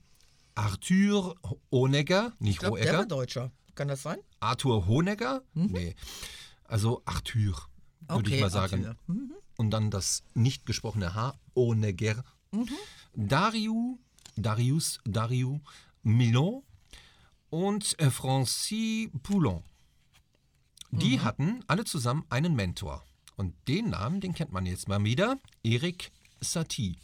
Arthur 0.54 1.34
Honegger, 1.72 2.32
nicht 2.38 2.54
Ich 2.54 2.58
glaube, 2.60 2.78
der 2.78 2.86
Roegger, 2.86 2.98
war 2.98 3.06
Deutscher. 3.06 3.50
Kann 3.74 3.88
das 3.88 4.02
sein? 4.02 4.18
Arthur 4.40 4.86
Honegger, 4.86 5.42
nee, 5.54 5.94
also 6.64 7.02
Arthur, 7.04 7.66
würde 8.08 8.28
ich 8.30 8.34
Okay, 8.36 8.40
mal 8.42 8.50
sagen. 8.50 8.96
Mhm. 9.06 9.32
Und 9.56 9.70
dann 9.70 9.90
das 9.90 10.22
nicht 10.34 10.66
gesprochene 10.66 11.14
H, 11.14 11.34
Honegger. 11.54 12.24
Darius, 13.14 13.96
Darius, 14.36 15.00
Darius 15.04 15.60
Milon 16.02 16.62
und 17.50 17.98
äh, 17.98 18.10
Francis 18.10 19.08
Poulon. 19.22 19.62
Die 20.90 21.20
hatten 21.20 21.62
alle 21.66 21.84
zusammen 21.84 22.24
einen 22.30 22.54
Mentor. 22.54 23.04
Und 23.36 23.54
den 23.68 23.90
Namen, 23.90 24.20
den 24.20 24.32
kennt 24.34 24.52
man 24.52 24.64
jetzt 24.64 24.88
mal 24.88 25.02
wieder, 25.04 25.38
Eric 25.62 26.10
Satie. 26.40 26.96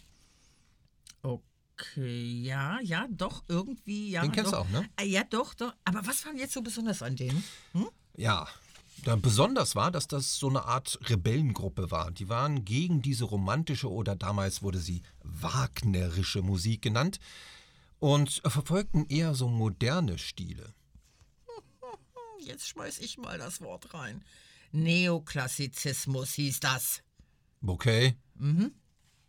Okay, 1.23 2.41
ja, 2.43 2.81
ja, 2.81 3.07
doch, 3.11 3.45
irgendwie, 3.49 4.11
ja. 4.11 4.23
Den 4.23 4.33
kennst 4.33 4.53
du 4.53 4.57
doch. 4.57 4.65
auch, 4.65 4.71
ne? 4.71 4.89
Ah, 4.97 5.03
Ja, 5.03 5.25
doch, 5.25 5.53
doch. 5.55 5.75
Aber 5.85 6.07
was 6.07 6.25
war 6.25 6.35
jetzt 6.35 6.53
so 6.55 6.63
besonders 6.63 7.03
an 7.03 7.17
dem? 7.17 7.43
Hm? 7.73 7.89
Ja, 8.17 8.47
besonders 9.21 9.75
war, 9.75 9.91
dass 9.91 10.07
das 10.07 10.37
so 10.37 10.49
eine 10.49 10.65
Art 10.65 10.99
Rebellengruppe 11.09 11.91
war. 11.91 12.11
Die 12.11 12.29
waren 12.29 12.65
gegen 12.65 13.03
diese 13.03 13.25
romantische 13.25 13.91
oder 13.91 14.17
damals 14.17 14.63
wurde 14.63 14.79
sie 14.79 15.03
wagnerische 15.23 16.43
Musik 16.43 16.83
genannt 16.83 17.19
und 17.99 18.43
verfolgten 18.45 19.07
eher 19.09 19.35
so 19.35 19.49
moderne 19.49 20.19
Stile. 20.19 20.75
Jetzt 22.39 22.69
schmeiß 22.69 22.99
ich 23.01 23.19
mal 23.19 23.39
das 23.39 23.61
Wort 23.61 23.95
rein. 23.95 24.25
Neoklassizismus 24.73 26.35
hieß 26.35 26.61
das. 26.61 27.03
Okay. 27.65 28.17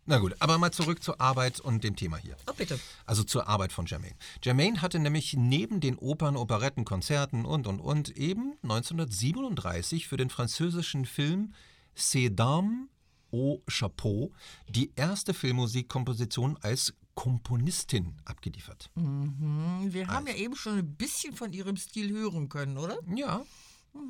Na 0.06 0.18
gut, 0.18 0.34
aber 0.38 0.58
mal 0.58 0.70
zurück 0.70 1.02
zur 1.02 1.20
Arbeit 1.20 1.60
und 1.60 1.82
dem 1.82 1.96
Thema 1.96 2.18
hier. 2.18 2.36
Oh, 2.46 2.52
bitte. 2.56 2.78
Also 3.06 3.22
zur 3.22 3.48
Arbeit 3.48 3.72
von 3.72 3.86
Germain. 3.86 4.14
Germain 4.42 4.82
hatte 4.82 4.98
nämlich 4.98 5.34
neben 5.34 5.80
den 5.80 5.96
Opern, 5.96 6.36
Operetten, 6.36 6.84
Konzerten 6.84 7.44
und 7.46 7.66
und 7.66 7.80
und 7.80 8.16
eben 8.16 8.54
1937 8.62 10.06
für 10.06 10.16
den 10.16 10.28
französischen 10.30 11.06
Film 11.06 11.54
Ces 11.96 12.30
Dames 12.34 12.88
au 13.32 13.62
Chapeau 13.66 14.30
die 14.68 14.92
erste 14.96 15.32
Filmmusikkomposition 15.32 16.58
als 16.60 16.94
Komponistin 17.14 18.14
abgeliefert. 18.24 18.90
Hm, 18.96 19.86
Wir 19.88 20.08
haben 20.08 20.26
ja 20.26 20.34
eben 20.34 20.56
schon 20.56 20.78
ein 20.78 20.94
bisschen 20.96 21.34
von 21.34 21.52
ihrem 21.52 21.76
Stil 21.76 22.10
hören 22.12 22.48
können, 22.48 22.76
oder? 22.76 22.98
Ja. 23.14 23.44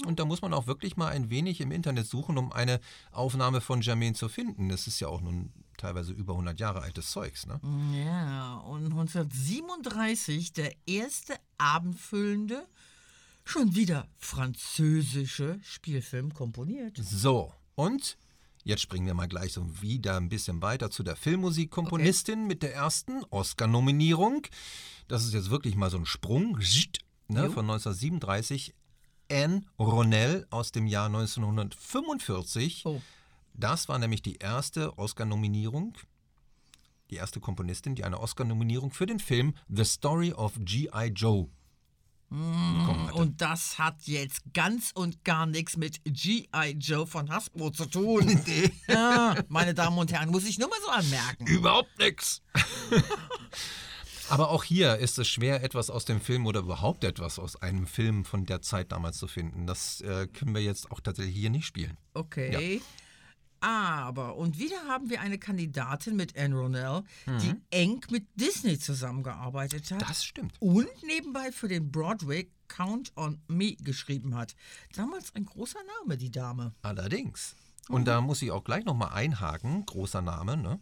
Und 0.07 0.19
da 0.19 0.25
muss 0.25 0.41
man 0.41 0.55
auch 0.55 0.67
wirklich 0.67 0.97
mal 0.97 1.09
ein 1.09 1.29
wenig 1.29 1.61
im 1.61 1.71
Internet 1.71 2.07
suchen, 2.07 2.39
um 2.39 2.53
eine 2.53 2.81
Aufnahme 3.13 3.61
von 3.61 3.81
Germain 3.81 4.15
zu 4.15 4.31
finden. 4.31 4.71
Das 4.71 4.87
ist 4.87 4.99
ja 5.01 5.09
auch 5.09 5.21
nun 5.21 5.53
teilweise 5.85 6.13
über 6.13 6.33
100 6.33 6.59
Jahre 6.59 6.81
altes 6.81 7.11
Zeugs, 7.11 7.47
ne? 7.47 7.61
Ja, 7.93 8.57
und 8.61 8.85
1937 8.85 10.55
der 10.55 10.73
erste 10.87 11.35
abendfüllende, 11.59 12.67
schon 13.45 13.75
wieder 13.75 14.09
französische 14.17 15.59
Spielfilm 15.63 16.33
komponiert. 16.33 16.97
So, 16.97 17.53
und 17.75 18.17
jetzt 18.65 18.81
springen 18.81 19.07
wir 19.07 19.13
mal 19.13 19.29
gleich 19.29 19.53
so 19.53 19.83
wieder 19.83 20.17
ein 20.17 20.31
bisschen 20.31 20.63
weiter 20.63 20.91
zu 20.91 21.03
der 21.03 21.17
Filmmusikkomponistin 21.17 22.47
mit 22.47 22.63
der 22.63 22.75
ersten 22.75 23.23
Oscar-Nominierung. 23.25 24.47
Das 25.07 25.27
ist 25.27 25.35
jetzt 25.35 25.51
wirklich 25.51 25.77
mal 25.77 25.91
so 25.91 25.99
ein 25.99 26.07
Sprung 26.07 26.57
ne, 27.29 27.51
von 27.51 27.69
1937. 27.71 28.75
Anne 29.31 29.63
Ronell 29.79 30.47
aus 30.49 30.73
dem 30.73 30.87
Jahr 30.87 31.07
1945. 31.07 32.87
Oh. 32.87 33.03
Das 33.55 33.89
war 33.89 33.99
nämlich 33.99 34.23
die 34.23 34.37
erste 34.37 34.99
Oscar-Nominierung. 34.99 35.97
die 37.11 37.17
erste 37.17 37.39
Komponistin, 37.39 37.95
die 37.95 38.05
eine 38.05 38.19
Oscar-Nominierung 38.19 38.91
für 38.91 39.07
den 39.07 39.21
Film 39.21 39.55
The 39.69 39.85
Story 39.85 40.33
of 40.33 40.55
G.I. 40.59 41.13
Joe 41.15 41.49
bekommen 42.31 43.07
hatte. 43.07 43.15
Und 43.15 43.41
das 43.41 43.79
hat 43.79 44.03
jetzt 44.07 44.43
ganz 44.53 44.91
und 44.95 45.25
gar 45.25 45.47
nichts 45.47 45.77
mit 45.77 46.01
G.I. 46.05 46.77
Joe 46.79 47.07
von 47.07 47.31
Hasbro 47.31 47.71
zu 47.71 47.87
tun. 47.87 48.41
ja, 48.89 49.37
meine 49.49 49.75
Damen 49.75 49.99
und 49.99 50.13
Herren, 50.13 50.31
muss 50.31 50.45
ich 50.45 50.59
nur 50.59 50.69
mal 50.69 50.81
so 50.83 50.91
anmerken. 50.91 51.47
Überhaupt 51.47 51.97
nichts. 51.99 52.43
Aber 54.31 54.51
auch 54.51 54.65
hier 54.65 54.97
ist 54.97 55.19
es 55.19 55.29
schwer, 55.29 55.63
etwas 55.63 55.91
aus 55.91 56.07
dem 56.07 56.21
Film 56.21 56.47
oder 56.47 56.61
überhaupt 56.61 57.05
etwas 57.05 57.39
aus 57.39 57.57
einem 57.57 57.87
Film 57.87 58.25
von 58.25 58.47
der 58.47 58.63
Zeit 58.63 58.91
damals 58.91 59.19
zu 59.19 59.29
finden. 59.29 59.67
Das 59.67 60.01
äh, 60.01 60.27
können 60.27 60.55
wir 60.55 60.63
jetzt 60.63 60.91
auch 60.91 61.01
tatsächlich 61.01 61.37
hier 61.37 61.51
nicht 61.51 61.67
spielen. 61.67 61.99
Okay. 62.15 62.81
Aber, 63.65 64.37
und 64.37 64.59
wieder 64.59 64.77
haben 64.89 65.09
wir 65.09 65.23
eine 65.23 65.39
Kandidatin 65.39 66.17
mit 66.17 66.37
Anne 66.39 66.55
Ronell, 66.55 67.03
die 67.41 67.55
eng 67.71 68.05
mit 68.11 68.27
Disney 68.35 68.79
zusammengearbeitet 68.79 69.91
hat. 69.91 70.03
Das 70.03 70.23
stimmt. 70.23 70.61
und 70.61 70.87
nebenbei 71.07 71.51
für 71.51 71.67
den 71.69 71.91
Broadway 71.91 72.51
Count 72.69 73.13
on 73.17 73.41
Me 73.49 73.75
geschrieben 73.77 74.35
hat. 74.35 74.55
Damals 74.95 75.35
ein 75.35 75.47
großer 75.47 75.79
Name, 76.03 76.19
die 76.19 76.31
Dame. 76.31 76.75
Allerdings. 76.83 77.57
Und 77.89 78.05
da 78.07 78.21
muss 78.21 78.43
ich 78.43 78.51
auch 78.51 78.65
gleich 78.65 78.85
nochmal 78.85 79.13
einhaken, 79.15 79.87
großer 79.87 80.21
Name. 80.21 80.59
Ne? 80.59 80.79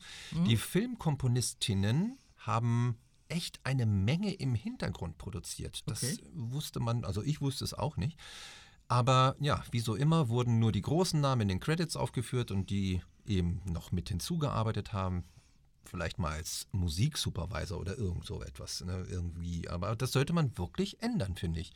Die 0.46 0.56
Filmkomponistinnen 0.56 2.18
haben 2.38 2.96
echt 3.28 3.60
eine 3.64 3.86
Menge 3.86 4.32
im 4.34 4.54
Hintergrund 4.56 5.18
produziert. 5.18 5.82
Das 5.86 6.02
Okay. 6.02 6.18
wusste 6.34 6.80
man, 6.80 7.04
also 7.04 7.22
ich 7.22 7.40
wusste 7.40 7.64
es 7.64 7.74
auch 7.74 7.96
nicht. 7.96 8.18
Aber 8.92 9.37
ja, 9.40 9.64
wie 9.70 9.80
so 9.80 9.94
immer 9.94 10.28
wurden 10.28 10.58
nur 10.58 10.70
die 10.70 10.82
großen 10.82 11.18
Namen 11.18 11.40
in 11.40 11.49
den 11.49 11.61
Credits 11.61 11.96
aufgeführt 11.96 12.50
und 12.50 12.68
die 12.68 13.00
eben 13.26 13.62
noch 13.64 13.90
mit 13.90 14.11
hinzugearbeitet 14.11 14.92
haben. 14.92 15.25
Vielleicht 15.87 16.18
mal 16.18 16.32
als 16.32 16.68
Musiksupervisor 16.72 17.80
oder 17.80 17.96
irgend 17.96 18.26
so 18.26 18.42
etwas. 18.42 18.84
Ne? 18.84 19.06
Irgendwie. 19.08 19.66
Aber 19.66 19.96
das 19.96 20.12
sollte 20.12 20.34
man 20.34 20.58
wirklich 20.58 21.02
ändern, 21.02 21.37
finde 21.37 21.61
ich. 21.61 21.72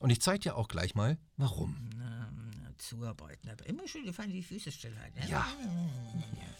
Und 0.00 0.10
ich 0.10 0.20
zeige 0.20 0.40
dir 0.40 0.56
auch 0.56 0.68
gleich 0.68 0.94
mal, 0.94 1.16
warum. 1.38 1.76
Ähm, 1.94 2.74
zuarbeiten, 2.76 3.48
aber 3.48 3.64
immer 3.64 3.88
schön 3.88 4.12
feine 4.12 4.34
die 4.34 4.42
Füße 4.42 4.70
stillhalten. 4.70 5.18
Ne? 5.18 5.30
Ja. 5.30 5.46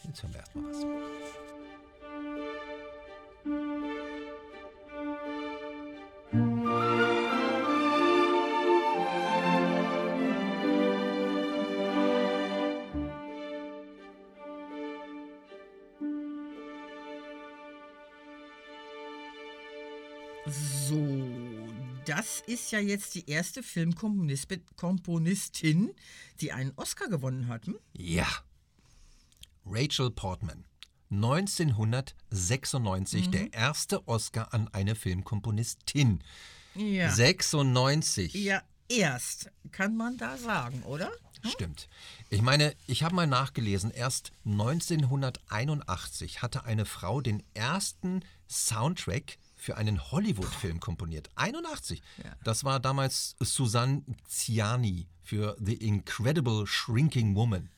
Jetzt 0.05 0.23
hören 0.23 0.33
wir 0.33 0.41
erstmal 0.41 0.65
was. 0.65 1.60
Das 22.21 22.43
ist 22.47 22.71
ja 22.71 22.79
jetzt 22.81 23.15
die 23.15 23.31
erste 23.31 23.63
Filmkomponistin, 23.63 25.95
die 26.43 26.53
einen 26.53 26.75
Oscar 26.77 27.09
gewonnen 27.09 27.49
hat. 27.49 27.67
Hm? 27.67 27.79
Ja. 27.95 28.27
Rachel 29.65 30.11
Portman. 30.11 30.67
1996 31.11 33.31
der 33.31 33.55
erste 33.55 34.07
Oscar 34.07 34.53
an 34.53 34.69
eine 34.69 34.97
Filmkomponistin. 34.97 36.23
Ja. 36.75 37.11
96. 37.11 38.35
ja, 38.35 38.61
erst, 38.89 39.51
kann 39.73 39.97
man 39.97 40.19
da 40.19 40.37
sagen, 40.37 40.83
oder? 40.83 41.11
Stimmt. 41.43 41.89
Ich 42.29 42.43
meine, 42.43 42.77
ich 42.87 43.03
habe 43.03 43.15
mal 43.15 43.27
nachgelesen, 43.27 43.91
erst 43.91 44.33
1981 44.45 46.43
hatte 46.43 46.65
eine 46.65 46.85
Frau 46.85 47.23
den 47.23 47.43
ersten 47.55 48.23
Soundtrack 48.47 49.39
für 49.61 49.77
einen 49.77 50.11
Hollywood-Film 50.11 50.81
komponiert. 50.81 51.29
81. 51.37 52.03
Ja. 52.25 52.33
Das 52.45 52.65
war 52.65 52.81
damals 52.81 53.37
Susanne 53.41 54.03
Ciani 54.29 55.07
für 55.23 55.57
The 55.61 55.75
Incredible 55.75 56.67
Shrinking 56.67 57.35
Woman. 57.37 57.69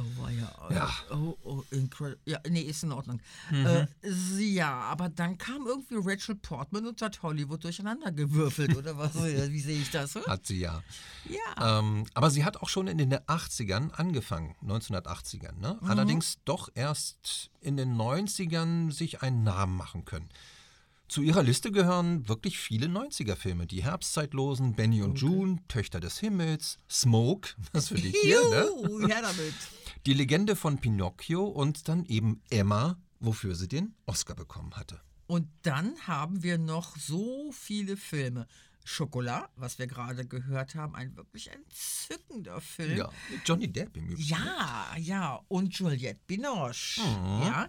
Oh, 0.00 0.28
ja. 0.28 0.52
Ja. 0.70 0.90
Oh, 1.10 1.36
oh, 1.42 1.64
incredible. 1.72 2.20
Ja, 2.24 2.38
nee, 2.48 2.60
ist 2.60 2.84
in 2.84 2.92
Ordnung. 2.92 3.20
Äh, 3.50 3.86
sie- 4.02 4.54
ja, 4.54 4.72
aber 4.72 5.08
dann 5.08 5.38
kam 5.38 5.66
irgendwie 5.66 5.96
Rachel 5.98 6.36
Portman 6.36 6.86
und 6.86 7.02
hat 7.02 7.20
Hollywood 7.22 7.64
durcheinander 7.64 8.12
gewürfelt, 8.12 8.76
oder 8.76 8.96
was? 8.96 9.14
Wie 9.50 9.60
sehe 9.60 9.80
ich 9.80 9.90
das? 9.90 10.14
hm? 10.14 10.22
Hat 10.26 10.46
sie 10.46 10.60
ja. 10.60 10.84
Ja. 11.28 11.80
Ähm, 11.80 12.04
aber 12.14 12.30
sie 12.30 12.44
hat 12.44 12.58
auch 12.58 12.68
schon 12.68 12.86
in 12.86 12.98
den 12.98 13.12
80ern 13.12 13.90
angefangen, 13.90 14.54
1980ern. 14.64 15.58
Ne? 15.58 15.76
Allerdings 15.82 16.38
doch 16.44 16.68
erst 16.76 17.50
in 17.60 17.76
den 17.76 17.96
90ern 17.96 18.92
sich 18.92 19.22
einen 19.22 19.42
Namen 19.42 19.76
machen 19.76 20.04
können. 20.04 20.28
Zu 21.08 21.22
ihrer 21.22 21.42
Liste 21.42 21.72
gehören 21.72 22.28
wirklich 22.28 22.58
viele 22.58 22.86
90er-Filme. 22.86 23.66
Die 23.66 23.82
Herbstzeitlosen, 23.82 24.74
Benny 24.74 25.00
und 25.00 25.18
June, 25.18 25.58
Töchter 25.66 26.00
des 26.00 26.18
Himmels, 26.18 26.76
Smoke, 26.90 27.48
was 27.72 27.88
für 27.88 27.94
dich 27.94 28.14
hier, 28.20 28.40
ne? 28.50 28.68
Juhu, 28.82 29.08
her 29.08 29.22
damit. 29.22 29.54
Die 30.06 30.12
Legende 30.12 30.54
von 30.54 30.78
Pinocchio 30.78 31.44
und 31.44 31.88
dann 31.88 32.04
eben 32.04 32.42
Emma, 32.50 32.98
wofür 33.20 33.54
sie 33.54 33.68
den 33.68 33.94
Oscar 34.04 34.34
bekommen 34.34 34.76
hatte. 34.76 35.00
Und 35.26 35.48
dann 35.62 35.94
haben 36.06 36.42
wir 36.42 36.58
noch 36.58 36.96
so 36.96 37.52
viele 37.52 37.96
Filme. 37.96 38.46
Schokolade, 38.84 39.48
was 39.56 39.78
wir 39.78 39.86
gerade 39.86 40.26
gehört 40.26 40.74
haben, 40.74 40.94
ein 40.94 41.14
wirklich 41.14 41.50
entzückender 41.50 42.60
Film. 42.60 42.96
Ja, 42.96 43.10
Johnny 43.44 43.70
Depp 43.70 43.96
im 43.96 44.08
Übrigen. 44.08 44.28
Ja, 44.28 44.86
ja, 44.96 45.40
und 45.48 45.74
Juliette 45.74 46.20
Binoche. 46.26 47.00
Mhm. 47.00 47.42
Ja. 47.42 47.68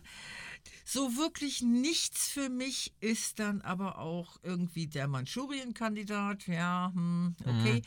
So 0.86 1.18
wirklich 1.18 1.62
nichts 1.62 2.30
für 2.30 2.50
mich 2.50 2.94
ist 3.00 3.40
dann 3.40 3.62
aber 3.62 4.00
auch 4.00 4.38
irgendwie 4.44 4.88
der 4.88 5.08
Manchurien-Kandidat. 5.08 6.48
Ja, 6.48 6.92
hm, 6.94 7.36
okay. 7.42 7.76
Mhm. 7.76 7.82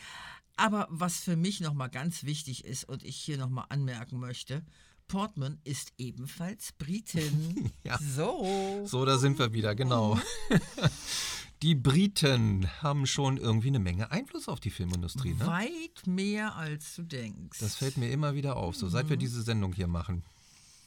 Aber 0.56 0.86
was 0.90 1.18
für 1.18 1.36
mich 1.36 1.60
nochmal 1.60 1.90
ganz 1.90 2.24
wichtig 2.24 2.64
ist 2.64 2.84
und 2.84 3.04
ich 3.04 3.16
hier 3.16 3.38
nochmal 3.38 3.66
anmerken 3.68 4.20
möchte, 4.20 4.62
Portman 5.08 5.58
ist 5.64 5.92
ebenfalls 5.98 6.72
Britin. 6.72 7.70
Ja. 7.84 7.98
So. 7.98 8.84
So, 8.86 9.04
da 9.04 9.18
sind 9.18 9.38
wir 9.38 9.52
wieder, 9.52 9.74
genau. 9.74 10.18
Die 11.62 11.74
Briten 11.74 12.68
haben 12.80 13.06
schon 13.06 13.36
irgendwie 13.36 13.68
eine 13.68 13.78
Menge 13.78 14.10
Einfluss 14.10 14.48
auf 14.48 14.58
die 14.58 14.70
Filmindustrie, 14.70 15.34
ne? 15.34 15.46
Weit 15.46 16.06
mehr 16.06 16.56
als 16.56 16.96
du 16.96 17.02
denkst. 17.02 17.58
Das 17.60 17.76
fällt 17.76 17.96
mir 17.96 18.10
immer 18.10 18.34
wieder 18.34 18.56
auf, 18.56 18.74
so 18.74 18.88
seit 18.88 19.08
wir 19.10 19.16
diese 19.16 19.42
Sendung 19.42 19.72
hier 19.72 19.86
machen. 19.86 20.24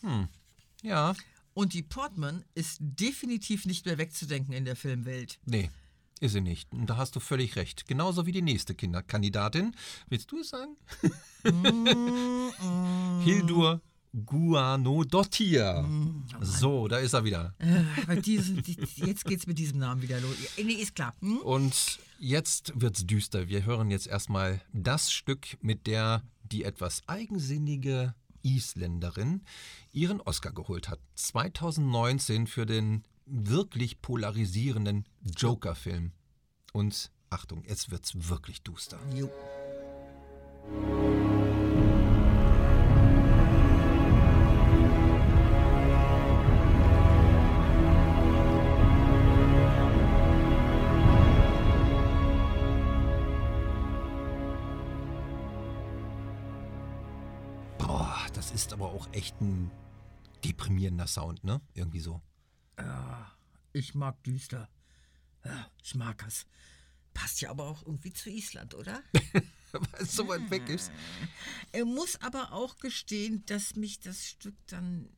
Hm. 0.02 0.28
Ja, 0.82 1.16
und 1.56 1.74
die 1.74 1.82
Portman 1.82 2.46
ist 2.54 2.78
definitiv 2.80 3.66
nicht 3.66 3.86
mehr 3.88 3.98
wegzudenken 3.98 4.54
in 4.54 4.66
der 4.66 4.76
Filmwelt. 4.76 5.40
nee, 5.46 5.72
ist 6.20 6.34
sie 6.34 6.42
nicht. 6.42 6.72
Und 6.72 6.88
da 6.88 6.98
hast 6.98 7.16
du 7.16 7.20
völlig 7.20 7.56
recht. 7.56 7.88
Genauso 7.88 8.26
wie 8.26 8.32
die 8.32 8.42
nächste 8.42 8.74
Kinderkandidatin. 8.74 9.76
Willst 10.08 10.32
du 10.32 10.40
es 10.40 10.50
sagen? 10.50 10.78
Hildur 13.24 13.82
Guanodottir. 14.26 15.86
So, 16.40 16.88
da 16.88 17.00
ist 17.00 17.14
er 17.14 17.26
wieder. 17.26 17.54
Äh, 17.60 18.22
diesem, 18.22 18.64
die, 18.64 18.78
jetzt 18.96 19.26
geht's 19.26 19.46
mit 19.46 19.60
diesem 19.60 19.80
Namen 19.80 20.02
wieder 20.02 20.22
los. 20.22 20.36
Nee, 20.58 20.74
ist 20.74 20.96
klar. 20.96 21.14
Hm? 21.20 21.40
Und 21.40 22.00
jetzt 22.18 22.72
wird's 22.76 23.06
düster. 23.06 23.50
Wir 23.50 23.66
hören 23.66 23.92
jetzt 23.92 24.08
erstmal 24.08 24.62
das 24.72 25.12
Stück, 25.12 25.58
mit 25.62 25.86
der 25.86 26.24
die 26.44 26.64
etwas 26.64 27.04
eigensinnige 27.08 28.16
Isländerin 28.46 29.42
ihren 29.92 30.22
Oscar 30.22 30.52
geholt 30.52 30.88
hat. 30.88 31.00
2019 31.16 32.46
für 32.46 32.66
den 32.66 33.04
wirklich 33.26 34.02
polarisierenden 34.02 35.06
Joker-Film. 35.36 36.12
Und 36.72 37.12
Achtung, 37.32 37.64
jetzt 37.66 37.90
wird's 37.90 38.30
wirklich 38.30 38.62
duster. 38.62 39.00
Jo. 39.16 39.30
Echt 59.16 59.40
ein 59.42 59.72
deprimierender 60.44 61.08
Sound, 61.08 61.44
ne? 61.44 61.62
Irgendwie 61.74 62.00
so. 62.00 62.22
Ich 63.74 63.96
mag 63.96 64.22
düster. 64.24 64.70
Ja, 65.44 65.70
ich 65.84 65.96
mag 65.96 66.24
es. 66.28 66.46
Passt 67.14 67.42
ja 67.42 67.50
aber 67.50 67.66
auch 67.66 67.86
irgendwie 67.86 68.12
zu 68.14 68.30
Island, 68.30 68.74
oder? 68.74 69.02
Weil 69.72 70.02
es 70.02 70.16
so 70.16 70.28
weit 70.28 70.50
weg 70.50 70.70
ist. 70.70 70.92
Er 71.72 71.86
muss 71.86 72.22
aber 72.22 72.54
auch 72.54 72.78
gestehen, 72.78 73.44
dass 73.46 73.76
mich 73.76 74.00
das 74.00 74.26
Stück 74.26 74.56
dann, 74.68 75.10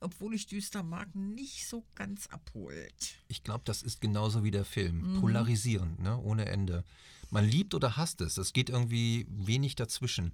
obwohl 0.00 0.34
ich 0.34 0.46
düster 0.46 0.82
mag, 0.82 1.14
nicht 1.14 1.66
so 1.66 1.84
ganz 1.94 2.26
abholt. 2.28 3.16
Ich 3.28 3.42
glaube, 3.44 3.62
das 3.64 3.82
ist 3.82 4.00
genauso 4.00 4.44
wie 4.44 4.50
der 4.50 4.64
Film. 4.64 5.20
Polarisierend, 5.20 6.00
ne? 6.00 6.18
ohne 6.18 6.46
Ende. 6.46 6.84
Man 7.30 7.44
liebt 7.44 7.74
oder 7.74 7.96
hasst 7.96 8.20
es. 8.20 8.38
Es 8.38 8.52
geht 8.52 8.70
irgendwie 8.70 9.26
wenig 9.28 9.74
dazwischen. 9.76 10.32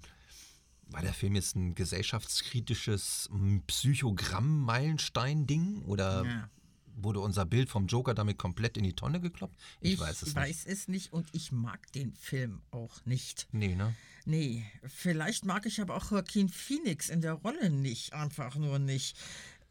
War 0.88 1.02
der 1.02 1.14
Film 1.14 1.34
jetzt 1.34 1.56
ein 1.56 1.74
gesellschaftskritisches 1.74 3.28
mm, 3.32 3.58
Psychogramm-Meilenstein-Ding? 3.66 5.82
Oder 5.86 6.24
Ja. 6.24 6.48
wurde 6.96 7.20
unser 7.20 7.44
Bild 7.44 7.68
vom 7.68 7.86
Joker 7.86 8.14
damit 8.14 8.38
komplett 8.38 8.76
in 8.76 8.84
die 8.84 8.92
Tonne 8.92 9.20
gekloppt? 9.20 9.56
Ich, 9.80 9.98
weiß 9.98 10.22
es 10.22 10.34
weiß 10.36 10.66
nicht. 10.66 10.78
es 10.78 10.88
nicht 10.88 11.12
und 11.12 11.28
ich 11.32 11.50
mag 11.52 11.90
den 11.92 12.14
Film 12.14 12.62
auch 12.70 13.04
nicht. 13.04 13.48
Nee, 13.52 13.74
ne? 13.74 13.94
Nee, 14.26 14.64
vielleicht 14.86 15.44
mag 15.44 15.66
ich 15.66 15.80
aber 15.80 15.96
auch 15.96 16.10
Joaquin 16.10 16.48
Phoenix 16.48 17.10
in 17.10 17.20
der 17.20 17.34
Rolle 17.34 17.68
nicht, 17.70 18.12
einfach 18.14 18.56
nur 18.56 18.78
nicht. 18.78 19.16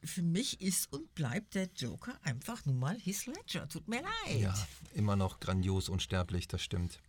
Für 0.03 0.21
mich 0.21 0.59
ist 0.61 0.91
und 0.91 1.15
bleibt 1.15 1.55
der 1.55 1.69
Joker 1.77 2.19
einfach 2.23 2.65
nun 2.65 2.77
mal 2.77 2.99
Heath 2.99 3.25
Ledger. 3.25 3.67
Tut 3.69 3.87
mir 3.87 4.01
leid. 4.01 4.41
Ja, 4.41 4.53
immer 4.93 5.15
noch 5.15 5.39
grandios 5.39 5.87
unsterblich, 5.87 6.47
das 6.49 6.61
stimmt. 6.61 6.99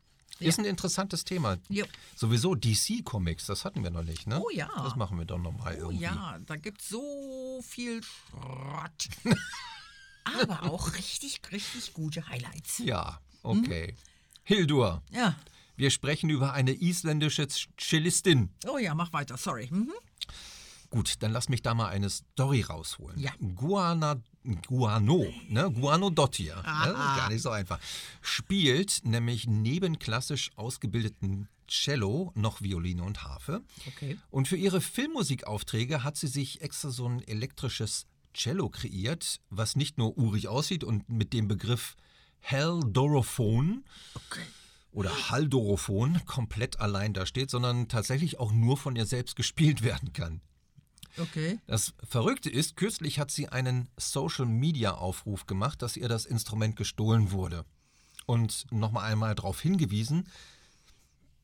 Ja. 0.40 0.49
Ist 0.49 0.59
ein 0.59 0.64
interessantes 0.64 1.25
Thema. 1.25 1.59
Ja. 1.68 1.85
Sowieso 2.16 2.55
DC-Comics, 2.57 3.47
das 3.47 3.64
hatten 3.64 3.83
wir 3.85 3.90
noch 3.90 4.03
nicht, 4.03 4.27
ne? 4.27 4.40
Oh 4.42 4.51
ja. 4.51 4.68
Das 4.83 4.97
machen 4.97 5.16
wir 5.18 5.25
doch 5.27 5.38
nochmal 5.38 5.75
Oh 5.77 5.85
irgendwie. 5.90 6.03
ja, 6.03 6.38
da 6.47 6.57
gibt 6.57 6.81
es 6.83 6.88
so 6.88 7.62
viel 7.62 8.03
Schrott. 8.03 9.09
aber 10.25 10.64
auch 10.64 10.94
richtig, 10.94 11.40
richtig 11.53 11.92
gute 11.94 12.27
Highlights. 12.29 12.79
Ja, 12.79 13.20
okay. 13.42 13.94
Hildur, 14.42 15.03
Ja. 15.11 15.37
wir 15.77 15.90
sprechen 15.90 16.31
über 16.31 16.53
eine 16.53 16.73
isländische 16.73 17.47
Cellistin. 17.79 18.51
Oh 18.66 18.79
ja, 18.79 18.94
mach 18.94 19.12
weiter, 19.12 19.37
sorry. 19.37 19.68
Mhm. 19.70 19.92
Gut, 20.90 21.14
dann 21.23 21.33
lass 21.33 21.49
mich 21.49 21.62
da 21.62 21.75
mal 21.75 21.88
eine 21.88 22.11
Story 22.11 22.62
rausholen. 22.62 23.18
Ja. 23.18 23.33
Guana, 23.55 24.20
Guano, 24.67 25.27
ne? 25.49 25.71
Guano 25.71 26.11
Dottir, 26.11 26.57
ne? 26.57 26.63
gar 26.63 27.31
nicht 27.31 27.43
so 27.43 27.51
einfach. 27.51 27.79
Spielt 28.21 29.01
nämlich 29.05 29.47
neben 29.47 29.99
klassisch 29.99 30.51
ausgebildeten 30.57 31.49
Cello 31.67 32.31
noch 32.35 32.61
Violine 32.61 33.03
und 33.03 33.23
Harfe. 33.25 33.63
Okay. 33.87 34.19
Und 34.31 34.47
für 34.49 34.57
ihre 34.57 34.83
Filmmusikaufträge 34.83 36.05
hat 36.05 36.17
sie 36.19 36.27
sich 36.27 36.61
extra 36.61 36.91
so 36.91 37.09
ein 37.09 37.23
elektrisches 37.27 38.07
Cello 38.35 38.69
kreiert, 38.69 39.41
was 39.49 39.77
nicht 39.77 39.97
nur 39.97 40.19
urig 40.19 40.49
aussieht 40.49 40.85
und 40.85 41.09
mit 41.09 41.33
dem 41.33 41.49
Begriff 41.49 41.97
Haldorophon 42.43 43.85
Okay. 44.15 44.43
oder 44.93 45.31
Haldorophon 45.31 46.21
komplett 46.27 46.81
allein 46.81 47.15
da 47.15 47.25
steht, 47.27 47.51
sondern 47.51 47.89
tatsächlich 47.89 48.39
auch 48.39 48.53
nur 48.53 48.77
von 48.77 48.97
ihr 48.97 49.07
selbst 49.07 49.37
gespielt 49.37 49.83
werden 49.83 50.13
kann. 50.13 50.41
Okay. 51.18 51.59
Das 51.66 51.94
Verrückte 52.03 52.50
ist, 52.50 52.77
kürzlich 52.77 53.18
hat 53.18 53.31
sie 53.31 53.48
einen 53.48 53.88
Social-Media-Aufruf 53.96 55.46
gemacht, 55.46 55.83
dass 55.83 55.96
ihr 55.96 56.09
das 56.09 56.27
Instrument 56.27 56.77
gestohlen 56.77 57.31
wurde. 57.31 57.64
Und 58.27 58.66
nochmal 58.70 59.11
einmal 59.11 59.35
darauf 59.35 59.61
hingewiesen, 59.61 60.29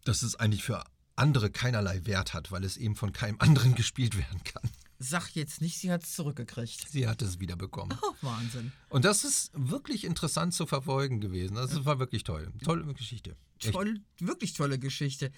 dass 0.04 0.22
es 0.22 0.37
eigentlich 0.37 0.64
für 0.64 0.83
andere 1.16 1.50
keinerlei 1.50 2.06
Wert 2.06 2.33
hat, 2.33 2.50
weil 2.50 2.64
es 2.64 2.76
eben 2.76 2.96
von 2.96 3.12
keinem 3.12 3.37
anderen 3.40 3.74
gespielt 3.74 4.16
werden 4.16 4.42
kann. 4.44 4.70
Sag 5.02 5.30
jetzt 5.35 5.62
nicht, 5.62 5.78
sie 5.78 5.90
hat 5.90 6.02
es 6.02 6.14
zurückgekriegt. 6.14 6.90
Sie 6.90 7.09
hat 7.09 7.22
es 7.22 7.40
wieder 7.40 7.56
bekommen. 7.56 7.96
Oh, 8.02 8.12
Wahnsinn. 8.20 8.70
Und 8.90 9.06
das 9.06 9.24
ist 9.24 9.50
wirklich 9.54 10.04
interessant 10.04 10.52
zu 10.52 10.66
verfolgen 10.66 11.20
gewesen. 11.20 11.54
Das 11.54 11.87
war 11.87 11.98
wirklich 11.98 12.22
toll. 12.22 12.52
Tolle 12.62 12.92
Geschichte. 12.92 13.35
Toll, 13.61 14.00
wirklich 14.18 14.52
tolle 14.52 14.78
Geschichte. 14.78 15.33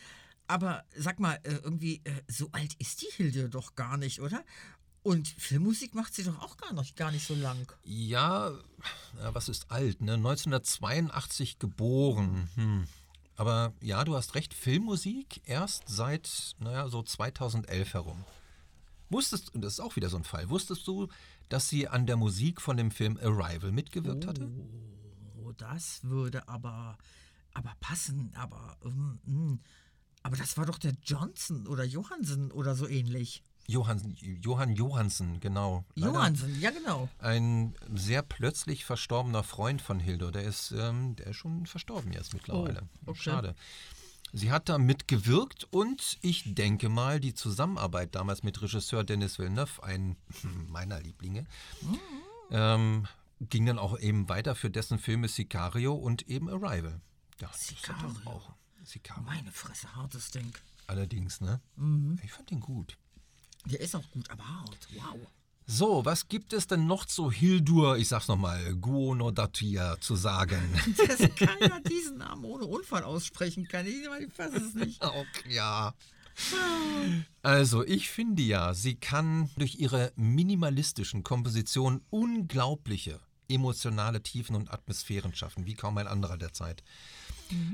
Aber 0.53 0.85
sag 0.95 1.19
mal, 1.19 1.41
äh, 1.45 1.55
irgendwie, 1.65 2.03
äh, 2.05 2.13
so 2.29 2.51
alt 2.53 2.75
ist 2.75 3.01
die 3.01 3.11
Hilde 3.17 3.49
doch 3.49 3.75
gar 3.75 3.97
nicht, 3.97 4.21
oder? 4.21 4.45
Und 5.03 5.27
Filmmusik 5.27 5.95
macht 5.95 6.15
sie 6.15 6.25
doch 6.25 6.39
auch 6.43 6.59
gar 6.59 6.75
nicht, 6.75 6.95
gar 6.95 7.11
nicht 7.11 7.27
so 7.27 7.35
lang. 7.35 7.73
Ja, 7.85 8.53
was 9.33 9.49
ist 9.49 9.71
alt, 9.71 10.03
ne? 10.03 10.13
1982 10.13 11.59
geboren. 11.59 12.51
Hm. 12.57 12.87
Aber 13.37 13.73
ja, 13.81 14.05
du 14.05 14.15
hast 14.15 14.35
recht, 14.35 14.53
Filmmusik 14.53 15.41
erst 15.47 15.85
seit, 15.87 16.55
naja, 16.59 16.87
so 16.91 17.03
2011 17.03 17.95
herum. 17.95 18.23
Wusstest, 19.09 19.55
und 19.55 19.63
das 19.63 19.73
ist 19.73 19.81
auch 19.81 19.97
wieder 19.97 20.11
so 20.11 20.19
ein 20.19 20.25
Fall, 20.25 20.51
wusstest 20.51 20.87
du, 20.87 21.09
dass 21.49 21.71
sie 21.71 21.89
an 21.89 22.07
der 22.07 22.19
Musik 22.19 22.61
von 22.61 22.77
dem 22.77 22.91
Film 22.91 23.19
Arrival 23.23 23.73
mitgewirkt 23.73 24.27
hatte? 24.27 24.51
Oh, 25.43 25.53
das 25.57 26.05
würde 26.05 26.47
aber, 26.47 26.99
aber 27.55 27.73
passen, 27.81 28.35
aber, 28.37 28.77
ähm, 28.85 29.19
mm. 29.25 29.61
Aber 30.23 30.37
das 30.37 30.57
war 30.57 30.67
doch 30.67 30.79
der 30.79 30.95
Johnson 31.05 31.67
oder 31.67 31.85
Johansen 31.85 32.53
oder 32.53 32.75
so 32.75 32.89
ähnlich. 32.89 33.43
Johann, 33.67 34.17
Johann 34.21 34.75
Johansen, 34.75 35.41
genau. 35.41 35.85
Leider 35.95 36.13
Johansen, 36.13 36.61
ja 36.61 36.71
genau. 36.71 37.09
Ein 37.19 37.75
sehr 37.95 38.23
plötzlich 38.23 38.85
verstorbener 38.85 39.43
Freund 39.45 39.81
von 39.81 40.01
Hildur, 40.01 40.33
der 40.33 40.43
ist, 40.43 40.73
ähm, 40.73 41.17
der 41.17 41.29
ist 41.29 41.37
schon 41.37 41.67
verstorben 41.67 42.13
jetzt 42.13 42.35
mittlerweile. 42.35 42.83
Oh, 43.07 43.11
okay. 43.11 43.21
Schade. 43.21 43.55
Sie 44.33 44.51
hat 44.51 44.69
da 44.69 44.79
mitgewirkt 44.79 45.69
und 45.71 46.19
ich 46.23 46.55
denke 46.55 46.89
mal, 46.89 47.21
die 47.21 47.35
Zusammenarbeit 47.35 48.15
damals 48.15 48.43
mit 48.43 48.61
Regisseur 48.63 49.05
Dennis 49.05 49.39
Villeneuve, 49.39 49.83
ein 49.83 50.17
meiner 50.69 51.01
Lieblinge, 51.01 51.47
ähm, 52.51 53.07
ging 53.41 53.67
dann 53.67 53.79
auch 53.79 53.99
eben 53.99 54.29
weiter 54.29 54.55
für 54.55 54.71
dessen 54.71 54.99
Filme 54.99 55.29
Sicario 55.29 55.95
und 55.95 56.29
eben 56.29 56.49
Arrival. 56.49 57.01
Ja, 57.41 57.49
das 57.49 57.71
ist 57.71 57.89
doch 57.89 57.97
Sicario. 57.97 58.31
auch 58.31 58.55
Sicario. 58.85 59.23
Meine 59.25 59.53
Fresse, 59.53 59.95
hartes 59.95 60.31
Ding. 60.31 60.53
Allerdings, 60.87 61.41
ne? 61.41 61.61
Mhm. 61.77 62.19
Ich 62.23 62.33
fand 62.33 62.51
den 62.51 62.61
gut. 62.61 62.99
Der 63.67 63.81
ist 63.81 63.95
auch 63.95 64.11
gut, 64.11 64.31
aber 64.31 64.47
hart. 64.47 64.89
Wow. 64.95 65.19
So, 65.65 66.05
was 66.05 66.29
gibt 66.29 66.53
es 66.53 66.67
denn 66.67 66.87
noch 66.87 67.05
zu 67.07 67.31
Hildur, 67.31 67.97
ich 67.97 68.09
sag's 68.09 68.29
nochmal, 68.29 68.75
Guonodatia 68.75 70.01
zu 70.01 70.17
sagen? 70.17 70.61
Dass 70.97 71.21
keiner 71.37 71.81
diesen 71.81 72.19
Namen 72.19 72.45
ohne 72.45 72.65
Unfall 72.65 73.05
aussprechen 73.05 73.69
kann. 73.69 73.87
Ich, 73.87 74.05
ich 74.21 74.33
fasse 74.33 74.57
es 74.57 74.75
nicht. 74.75 75.01
Auch 75.03 75.25
ja. 75.49 75.95
Also, 77.43 77.85
ich 77.85 78.11
finde 78.11 78.43
ja, 78.43 78.75
sie 78.75 78.97
kann 78.97 79.51
durch 79.57 79.77
ihre 79.77 80.13
minimalistischen 80.17 81.23
Kompositionen 81.23 82.03
unglaubliche 82.11 83.21
emotionale 83.49 84.23
Tiefen 84.23 84.57
und 84.57 84.73
Atmosphären 84.73 85.35
schaffen, 85.35 85.67
wie 85.67 85.75
kaum 85.75 85.99
ein 85.99 86.07
anderer 86.07 86.39
der 86.39 86.53
Zeit. 86.53 86.83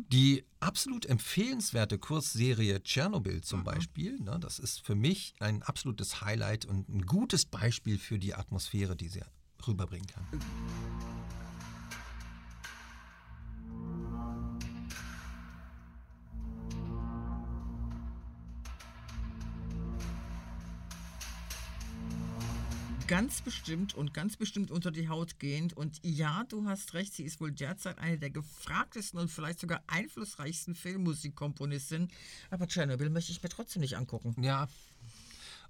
Die 0.08 0.44
absolut 0.60 1.06
empfehlenswerte 1.06 1.98
Kursserie 1.98 2.82
Tschernobyl 2.82 3.42
zum 3.42 3.64
Beispiel, 3.64 4.18
ne, 4.20 4.38
das 4.40 4.58
ist 4.58 4.84
für 4.84 4.94
mich 4.94 5.34
ein 5.40 5.62
absolutes 5.62 6.20
Highlight 6.20 6.64
und 6.64 6.88
ein 6.88 7.02
gutes 7.02 7.44
Beispiel 7.44 7.98
für 7.98 8.18
die 8.18 8.34
Atmosphäre, 8.34 8.96
die 8.96 9.08
sie 9.08 9.22
rüberbringen 9.66 10.06
kann. 10.06 10.24
Ganz 23.08 23.40
bestimmt 23.40 23.94
und 23.94 24.12
ganz 24.12 24.36
bestimmt 24.36 24.70
unter 24.70 24.90
die 24.90 25.08
Haut 25.08 25.38
gehend. 25.38 25.74
Und 25.74 25.98
ja, 26.02 26.44
du 26.50 26.66
hast 26.66 26.92
recht, 26.92 27.14
sie 27.14 27.24
ist 27.24 27.40
wohl 27.40 27.50
derzeit 27.50 27.96
eine 27.96 28.18
der 28.18 28.28
gefragtesten 28.28 29.18
und 29.18 29.30
vielleicht 29.30 29.60
sogar 29.60 29.82
einflussreichsten 29.86 30.74
Filmmusikkomponistinnen. 30.74 32.10
Aber 32.50 32.68
Tschernobyl 32.68 33.08
möchte 33.08 33.32
ich 33.32 33.42
mir 33.42 33.48
trotzdem 33.48 33.80
nicht 33.80 33.96
angucken. 33.96 34.34
Ja, 34.42 34.68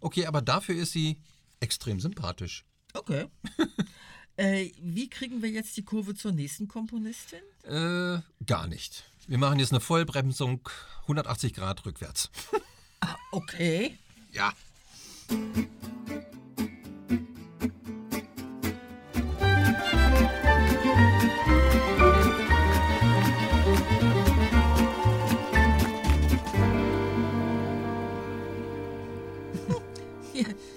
okay, 0.01 0.27
aber 0.27 0.43
dafür 0.43 0.75
ist 0.75 0.91
sie 0.91 1.17
extrem 1.61 2.01
sympathisch. 2.01 2.65
Okay. 2.93 3.29
äh, 4.37 4.71
wie 4.83 5.09
kriegen 5.09 5.41
wir 5.41 5.49
jetzt 5.49 5.77
die 5.77 5.85
Kurve 5.85 6.17
zur 6.17 6.33
nächsten 6.33 6.67
Komponistin? 6.67 7.39
Äh, 7.63 8.21
gar 8.47 8.67
nicht. 8.67 9.05
Wir 9.29 9.39
machen 9.39 9.61
jetzt 9.61 9.71
eine 9.71 9.81
Vollbremsung 9.81 10.69
180 11.03 11.55
Grad 11.55 11.87
rückwärts. 11.87 12.31
Okay. 13.31 13.97
Ja. 14.33 14.53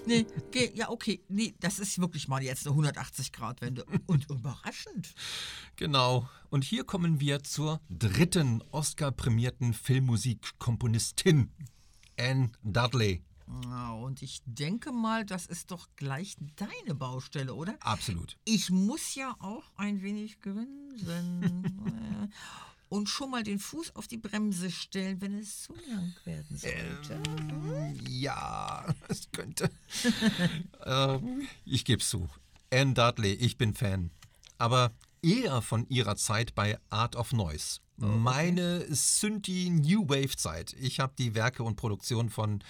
Nee, 0.06 0.26
geh, 0.52 0.72
ja, 0.74 0.90
okay. 0.90 1.24
Nee, 1.28 1.54
das 1.60 1.80
ist 1.80 2.00
wirklich 2.00 2.28
mal 2.28 2.42
jetzt 2.44 2.68
eine 2.68 2.76
180-Grad-Wende. 2.76 3.86
Und 4.08 4.30
überraschend. 4.30 5.14
Genau. 5.76 6.30
Und 6.50 6.64
hier 6.64 6.84
kommen 6.84 7.20
wir 7.20 7.44
zur 7.44 7.82
dritten 7.90 8.64
Oscar-prämierten 8.72 9.74
Filmmusikkomponistin, 9.74 11.52
Anne 12.20 12.52
Dudley. 12.64 13.24
Ja, 13.66 13.92
und 13.92 14.22
ich 14.22 14.42
denke 14.46 14.92
mal, 14.92 15.26
das 15.26 15.46
ist 15.46 15.72
doch 15.72 15.90
gleich 15.98 16.38
deine 16.56 16.96
Baustelle, 16.96 17.54
oder? 17.54 17.76
Absolut. 17.82 18.38
Ich 18.46 18.70
muss 18.70 19.16
ja 19.16 19.36
auch 19.40 19.72
ein 19.76 20.02
wenig 20.02 20.40
grinsen. 20.40 22.32
und 22.92 23.08
schon 23.08 23.32
mal 23.32 23.42
den 23.42 23.58
Fuß 23.58 23.96
auf 23.96 24.08
die 24.08 24.18
Bremse 24.18 24.70
stellen, 24.70 25.22
wenn 25.22 25.40
es 25.40 25.64
zu 25.64 25.74
lang 25.90 26.14
werden 26.26 26.58
sollte. 26.58 27.22
Ja, 28.10 28.86
es 29.08 29.32
könnte. 29.32 29.70
ähm, 30.86 31.48
ich 31.64 31.86
gebe 31.86 32.04
zu. 32.04 32.28
Anne 32.70 32.94
Dudley, 32.94 33.32
ich 33.34 33.58
bin 33.58 33.74
Fan. 33.74 34.12
Aber 34.58 34.92
eher 35.22 35.62
von 35.62 35.88
ihrer 35.88 36.18
Zeit 36.18 36.54
bei 36.54 36.78
Art 36.90 37.16
of 37.16 37.32
Noise. 37.32 37.80
Meine 37.96 38.86
Synthi 38.94 39.70
New 39.70 40.10
Wave 40.10 40.36
Zeit. 40.36 40.76
Ich 40.80 41.00
habe 41.00 41.14
die 41.18 41.34
Werke 41.34 41.64
und 41.64 41.78
Produktionen 41.78 42.30
von 42.30 42.62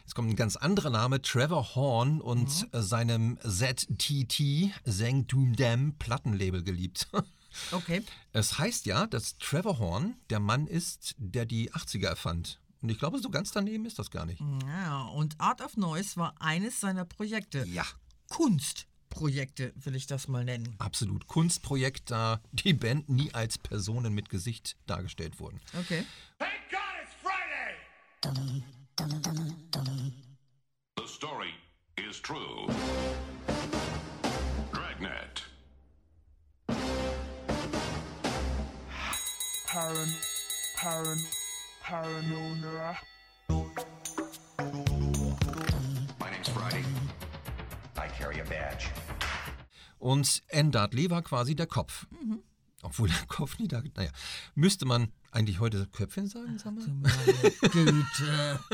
Jetzt 0.00 0.16
kommt 0.16 0.30
ein 0.30 0.36
ganz 0.36 0.56
anderer 0.56 0.90
Name, 0.90 1.22
Trevor 1.22 1.76
Horn 1.76 2.20
und 2.20 2.66
äh, 2.72 2.82
seinem 2.82 3.38
ZTT, 3.42 4.72
Zeng 4.84 5.28
Doom 5.28 5.54
Dam 5.54 5.94
Plattenlabel 6.00 6.64
geliebt. 6.64 7.08
Okay. 7.72 8.02
Es 8.32 8.58
heißt 8.58 8.86
ja, 8.86 9.06
dass 9.06 9.38
Trevor 9.38 9.78
Horn 9.78 10.16
der 10.30 10.40
Mann 10.40 10.66
ist, 10.66 11.14
der 11.18 11.46
die 11.46 11.72
80er 11.72 12.06
erfand. 12.06 12.60
Und 12.82 12.88
ich 12.88 12.98
glaube, 12.98 13.18
so 13.18 13.28
ganz 13.30 13.52
daneben 13.52 13.84
ist 13.84 13.98
das 13.98 14.10
gar 14.10 14.24
nicht. 14.24 14.42
Ja, 14.66 15.02
und 15.08 15.38
Art 15.40 15.60
of 15.60 15.76
Noise 15.76 16.16
war 16.16 16.34
eines 16.40 16.80
seiner 16.80 17.04
Projekte. 17.04 17.66
Ja. 17.66 17.84
Kunstprojekte, 18.28 19.72
will 19.76 19.94
ich 19.96 20.06
das 20.06 20.28
mal 20.28 20.44
nennen. 20.44 20.76
Absolut. 20.78 21.26
Kunstprojekt, 21.26 22.10
da 22.10 22.40
die 22.52 22.72
Band 22.72 23.08
nie 23.08 23.34
als 23.34 23.58
Personen 23.58 24.14
mit 24.14 24.30
Gesicht 24.30 24.76
dargestellt 24.86 25.40
wurden. 25.40 25.60
Okay. 25.78 26.06
Thank 26.38 26.52
God 26.70 26.80
it's 27.02 27.14
Friday! 27.20 27.76
The 30.96 31.06
story 31.06 31.54
is 31.96 32.20
true. 32.20 32.66
Paran, 39.72 40.12
paran, 40.74 41.18
paranoia. 41.80 42.96
My 46.18 46.28
name's 46.28 46.48
Friday. 46.48 46.84
I 47.96 48.08
carry 48.08 48.40
a 48.40 48.44
badge. 48.44 48.90
Und 50.00 50.42
Ann 50.52 50.72
Dudley 50.72 51.08
war 51.08 51.22
quasi 51.22 51.54
der 51.54 51.68
Kopf. 51.68 52.08
Obwohl 52.82 53.10
der 53.10 53.26
Kopf 53.28 53.60
nie 53.60 53.68
da. 53.68 53.80
Naja, 53.94 54.10
müsste 54.56 54.86
man 54.86 55.12
eigentlich 55.30 55.60
heute 55.60 55.86
Köpfchen 55.86 56.26
sagen, 56.26 56.58
sag 56.58 56.74
mal? 56.74 56.88
Meine 56.88 57.50
Güte. 57.70 58.58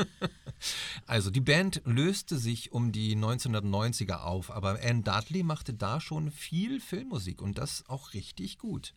Also, 1.05 1.29
die 1.29 1.41
Band 1.41 1.83
löste 1.85 2.39
sich 2.39 2.71
um 2.71 2.91
die 2.91 3.15
1990er 3.15 4.21
auf, 4.21 4.49
aber 4.49 4.79
Ann 4.83 5.03
Dudley 5.03 5.43
machte 5.43 5.75
da 5.75 6.01
schon 6.01 6.31
viel 6.31 6.79
Filmmusik 6.79 7.43
und 7.43 7.59
das 7.59 7.87
auch 7.87 8.15
richtig 8.15 8.57
gut. 8.57 8.95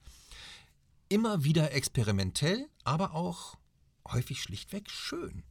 Immer 1.12 1.42
wieder 1.42 1.72
experimentell, 1.72 2.68
aber 2.84 3.14
auch 3.14 3.56
häufig 4.06 4.40
schlichtweg 4.40 4.88
schön. 4.88 5.42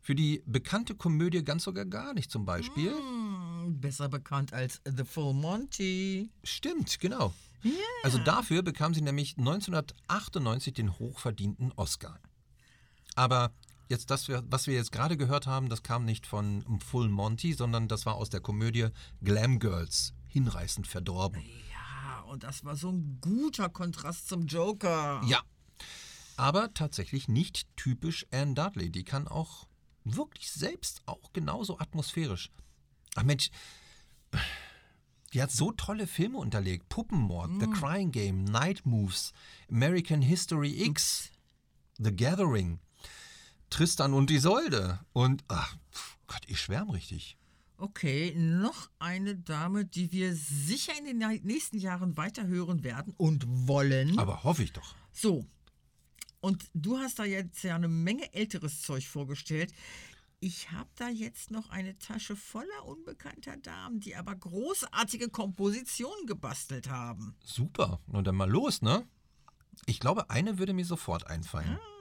Für 0.00 0.16
die 0.16 0.42
bekannte 0.44 0.96
Komödie 0.96 1.44
ganz 1.44 1.62
sogar 1.62 1.84
gar 1.84 2.14
nicht 2.14 2.32
zum 2.32 2.44
Beispiel. 2.44 2.92
Besser 3.68 4.08
bekannt 4.08 4.52
als 4.52 4.80
The 4.84 5.04
Full 5.04 5.34
Monty. 5.34 6.30
Stimmt, 6.42 6.98
genau. 6.98 7.32
Also 8.02 8.18
dafür 8.18 8.62
bekam 8.62 8.92
sie 8.92 9.02
nämlich 9.02 9.38
1998 9.38 10.74
den 10.74 10.98
hochverdienten 10.98 11.70
Oscar. 11.76 12.18
Aber 13.14 13.52
jetzt 13.88 14.10
das, 14.10 14.28
was 14.28 14.66
wir 14.66 14.74
jetzt 14.74 14.90
gerade 14.90 15.16
gehört 15.16 15.46
haben, 15.46 15.68
das 15.68 15.84
kam 15.84 16.04
nicht 16.04 16.26
von 16.26 16.80
Full 16.80 17.08
Monty, 17.08 17.52
sondern 17.52 17.86
das 17.86 18.04
war 18.04 18.16
aus 18.16 18.30
der 18.30 18.40
Komödie 18.40 18.88
Glam 19.22 19.60
Girls. 19.60 20.12
Hinreißend 20.26 20.88
verdorben. 20.88 21.40
Ja, 21.70 21.73
und 22.34 22.42
das 22.42 22.64
war 22.64 22.74
so 22.74 22.90
ein 22.90 23.18
guter 23.20 23.68
Kontrast 23.68 24.28
zum 24.28 24.46
Joker. 24.46 25.22
Ja. 25.24 25.40
Aber 26.36 26.74
tatsächlich 26.74 27.28
nicht 27.28 27.68
typisch 27.76 28.26
Anne 28.32 28.54
Dudley. 28.54 28.90
Die 28.90 29.04
kann 29.04 29.28
auch 29.28 29.68
wirklich 30.02 30.50
selbst 30.50 31.02
auch 31.06 31.32
genauso 31.32 31.78
atmosphärisch. 31.78 32.50
Ach 33.14 33.22
Mensch, 33.22 33.50
die 35.32 35.40
hat 35.40 35.52
so 35.52 35.70
tolle 35.70 36.08
Filme 36.08 36.38
unterlegt. 36.38 36.88
Puppenmord, 36.88 37.50
The 37.60 37.68
Crying 37.68 38.10
Game, 38.10 38.42
Night 38.42 38.84
Moves, 38.84 39.32
American 39.70 40.20
History 40.20 40.82
X, 40.86 41.30
The 41.98 42.14
Gathering, 42.14 42.80
Tristan 43.70 44.12
und 44.12 44.28
Isolde. 44.32 44.98
Und, 45.12 45.44
ach, 45.46 45.76
Gott, 46.26 46.42
ich 46.48 46.60
schwärm 46.60 46.90
richtig. 46.90 47.38
Okay, 47.76 48.34
noch 48.36 48.88
eine 48.98 49.34
Dame, 49.34 49.84
die 49.84 50.12
wir 50.12 50.34
sicher 50.34 50.92
in 50.98 51.18
den 51.18 51.42
nächsten 51.42 51.78
Jahren 51.78 52.16
weiterhören 52.16 52.84
werden 52.84 53.14
und 53.16 53.44
wollen. 53.48 54.18
Aber 54.18 54.44
hoffe 54.44 54.62
ich 54.62 54.72
doch. 54.72 54.94
So. 55.12 55.44
Und 56.40 56.64
du 56.74 56.98
hast 56.98 57.18
da 57.18 57.24
jetzt 57.24 57.62
ja 57.64 57.74
eine 57.74 57.88
Menge 57.88 58.32
älteres 58.32 58.82
Zeug 58.82 59.06
vorgestellt. 59.06 59.72
Ich 60.40 60.70
habe 60.70 60.90
da 60.96 61.08
jetzt 61.08 61.50
noch 61.50 61.70
eine 61.70 61.98
Tasche 61.98 62.36
voller 62.36 62.84
unbekannter 62.84 63.56
Damen, 63.56 64.00
die 64.00 64.14
aber 64.14 64.34
großartige 64.34 65.30
Kompositionen 65.30 66.26
gebastelt 66.26 66.90
haben. 66.90 67.34
Super. 67.42 67.98
Und 68.08 68.26
dann 68.26 68.36
mal 68.36 68.50
los, 68.50 68.82
ne? 68.82 69.06
Ich 69.86 70.00
glaube, 70.00 70.30
eine 70.30 70.58
würde 70.58 70.74
mir 70.74 70.84
sofort 70.84 71.26
einfallen. 71.26 71.78
Ah, 71.80 71.93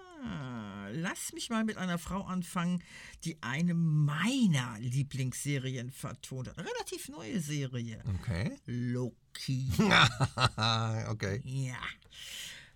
lass 0.91 1.33
mich 1.33 1.49
mal 1.49 1.63
mit 1.63 1.77
einer 1.77 1.97
Frau 1.97 2.21
anfangen, 2.23 2.83
die 3.23 3.37
eine 3.41 3.73
meiner 3.73 4.77
Lieblingsserien 4.79 5.91
vertont 5.91 6.49
hat. 6.49 6.57
Relativ 6.57 7.09
neue 7.09 7.39
Serie. 7.39 8.03
Okay. 8.19 8.57
Loki. 8.65 9.71
okay. 11.09 11.41
Ja. 11.43 11.77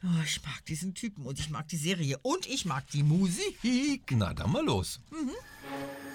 Oh, 0.04 0.22
ich 0.24 0.42
mag 0.44 0.66
diesen 0.66 0.94
Typen 0.94 1.26
und 1.26 1.40
ich 1.40 1.50
mag 1.50 1.68
die 1.70 1.78
Serie 1.78 2.20
und 2.22 2.46
ich 2.46 2.66
mag 2.66 2.88
die 2.92 3.04
Musik. 3.04 4.04
Na, 4.12 4.34
dann 4.34 4.52
mal 4.52 4.64
los. 4.64 5.00
Ah, 5.12 6.07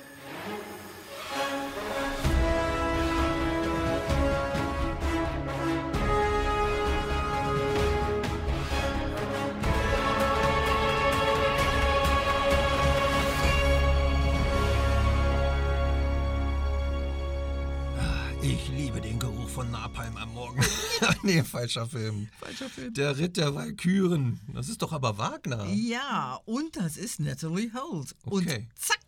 von 19.52 19.70
Napalm 19.70 20.16
am 20.16 20.32
Morgen. 20.32 20.60
nee, 21.22 21.42
falscher 21.42 21.86
Film. 21.86 22.28
Falscher 22.40 22.70
Film. 22.70 22.94
Der 22.94 23.18
Ritt 23.18 23.36
der 23.36 23.54
Walküren. 23.54 24.40
Das 24.54 24.68
ist 24.68 24.80
doch 24.80 24.92
aber 24.92 25.18
Wagner. 25.18 25.66
Ja, 25.72 26.40
und 26.46 26.74
das 26.76 26.96
ist 26.96 27.20
Natalie 27.20 27.70
Holt. 27.74 28.14
Und 28.24 28.46
Okay. 28.46 28.68
zack, 28.74 28.98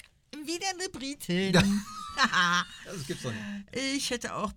wieder 0.45 0.67
eine 0.79 0.89
Britin. 0.91 1.55
Das 2.85 3.07
gibt's 3.09 3.25
doch 3.25 3.33
nicht. 3.33 3.77
Ich 3.97 4.11
hätte 4.11 4.37
auch 4.37 4.53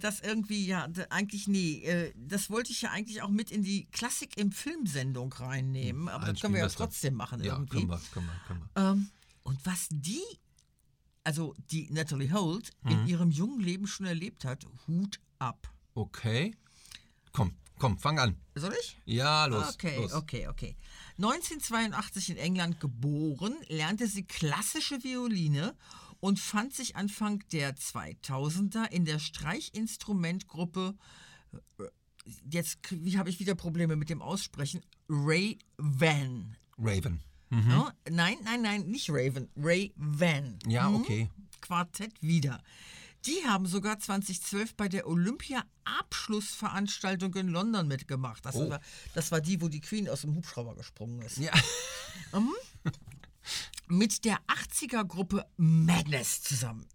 das 0.00 0.18
irgendwie, 0.18 0.66
ja, 0.66 0.88
eigentlich 1.10 1.46
nee. 1.46 1.80
äh, 1.84 2.12
Das 2.16 2.50
wollte 2.50 2.72
ich 2.72 2.82
ja 2.82 2.90
eigentlich 2.90 3.22
auch 3.22 3.28
mit 3.28 3.52
in 3.52 3.62
die 3.62 3.86
Klassik 3.92 4.36
im 4.36 4.50
Filmsendung 4.50 5.32
reinnehmen. 5.32 6.08
Aber 6.08 6.26
das 6.32 6.40
können 6.40 6.54
wir 6.54 6.62
ja 6.62 6.68
trotzdem 6.68 7.14
machen 7.14 7.40
Ja, 7.44 7.52
irgendwie. 7.52 7.76
können 7.86 7.88
wir, 7.90 8.00
können 8.12 8.26
wir, 8.26 8.40
können 8.48 8.68
wir. 8.74 8.82
Ähm, 8.82 9.10
und 9.44 9.64
was 9.64 9.86
die, 9.92 10.20
also 11.28 11.54
die 11.70 11.88
Natalie 11.90 12.32
Holt, 12.32 12.70
in 12.88 13.02
Mhm. 13.02 13.06
ihrem 13.06 13.30
jungen 13.30 13.60
Leben 13.60 13.86
schon 13.86 14.06
erlebt 14.06 14.46
hat, 14.46 14.64
Hut 14.86 15.20
ab. 15.38 15.70
Okay. 15.94 16.56
Komm, 17.32 17.52
komm, 17.78 17.98
fang 17.98 18.18
an. 18.18 18.36
Soll 18.54 18.74
ich? 18.80 18.96
Ja, 19.04 19.44
los. 19.44 19.74
Okay, 19.74 19.96
los. 20.00 20.14
okay, 20.14 20.48
okay. 20.48 20.74
1982 21.18 22.30
in 22.30 22.38
England 22.38 22.80
geboren, 22.80 23.54
lernte 23.68 24.06
sie 24.06 24.24
klassische 24.24 25.04
Violine 25.04 25.74
und 26.20 26.40
fand 26.40 26.72
sich 26.74 26.96
Anfang 26.96 27.44
der 27.52 27.76
2000er 27.76 28.90
in 28.90 29.04
der 29.04 29.18
Streichinstrumentgruppe, 29.18 30.94
äh, 31.78 31.84
jetzt 32.50 32.78
habe 33.18 33.28
ich 33.28 33.38
wieder 33.38 33.54
Probleme 33.54 33.96
mit 33.96 34.08
dem 34.08 34.22
Aussprechen, 34.22 34.80
Ray 35.10 35.58
Van. 35.76 36.56
Raven. 36.78 37.20
Ja? 37.50 37.92
Nein, 38.10 38.36
nein, 38.44 38.62
nein, 38.62 38.82
nicht 38.86 39.10
Raven, 39.10 39.48
Ray 39.56 39.92
Van. 39.96 40.58
Ja, 40.66 40.88
okay. 40.90 41.28
Quartett 41.60 42.12
wieder. 42.22 42.62
Die 43.26 43.44
haben 43.46 43.66
sogar 43.66 43.98
2012 43.98 44.76
bei 44.76 44.88
der 44.88 45.08
Olympia-Abschlussveranstaltung 45.08 47.34
in 47.34 47.48
London 47.48 47.88
mitgemacht. 47.88 48.46
Das, 48.46 48.54
Oh. 48.54 48.70
war, 48.70 48.80
das 49.14 49.32
war 49.32 49.40
die, 49.40 49.60
wo 49.60 49.66
die 49.68 49.80
Queen 49.80 50.08
aus 50.08 50.20
dem 50.22 50.36
Hubschrauber 50.36 50.76
gesprungen 50.76 51.20
ist. 51.22 51.38
Ja. 51.38 51.50
Mit 53.88 54.24
der 54.24 54.38
80er-Gruppe 54.46 55.44
Madness 55.56 56.42
zusammen. 56.42 56.86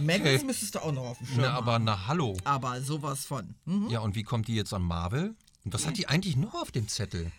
Madness 0.00 0.36
Okay. 0.36 0.44
müsstest 0.44 0.74
du 0.74 0.78
auch 0.80 0.92
noch 0.92 1.02
auf 1.04 1.18
dem 1.18 1.26
Schirm 1.26 1.38
Na, 1.42 1.50
aber 1.54 1.72
haben. 1.74 1.84
na 1.84 2.06
hallo. 2.06 2.36
Aber 2.44 2.80
sowas 2.82 3.24
von. 3.24 3.54
Hm? 3.66 3.88
Ja, 3.90 4.00
und 4.00 4.14
wie 4.14 4.22
kommt 4.22 4.48
die 4.48 4.54
jetzt 4.54 4.72
an 4.74 4.82
Marvel? 4.82 5.34
Und 5.64 5.72
was 5.74 5.86
hat 5.86 5.96
die 5.96 6.08
eigentlich 6.08 6.34
noch 6.36 6.54
auf 6.54 6.72
dem 6.72 6.88
Zettel? 6.88 7.30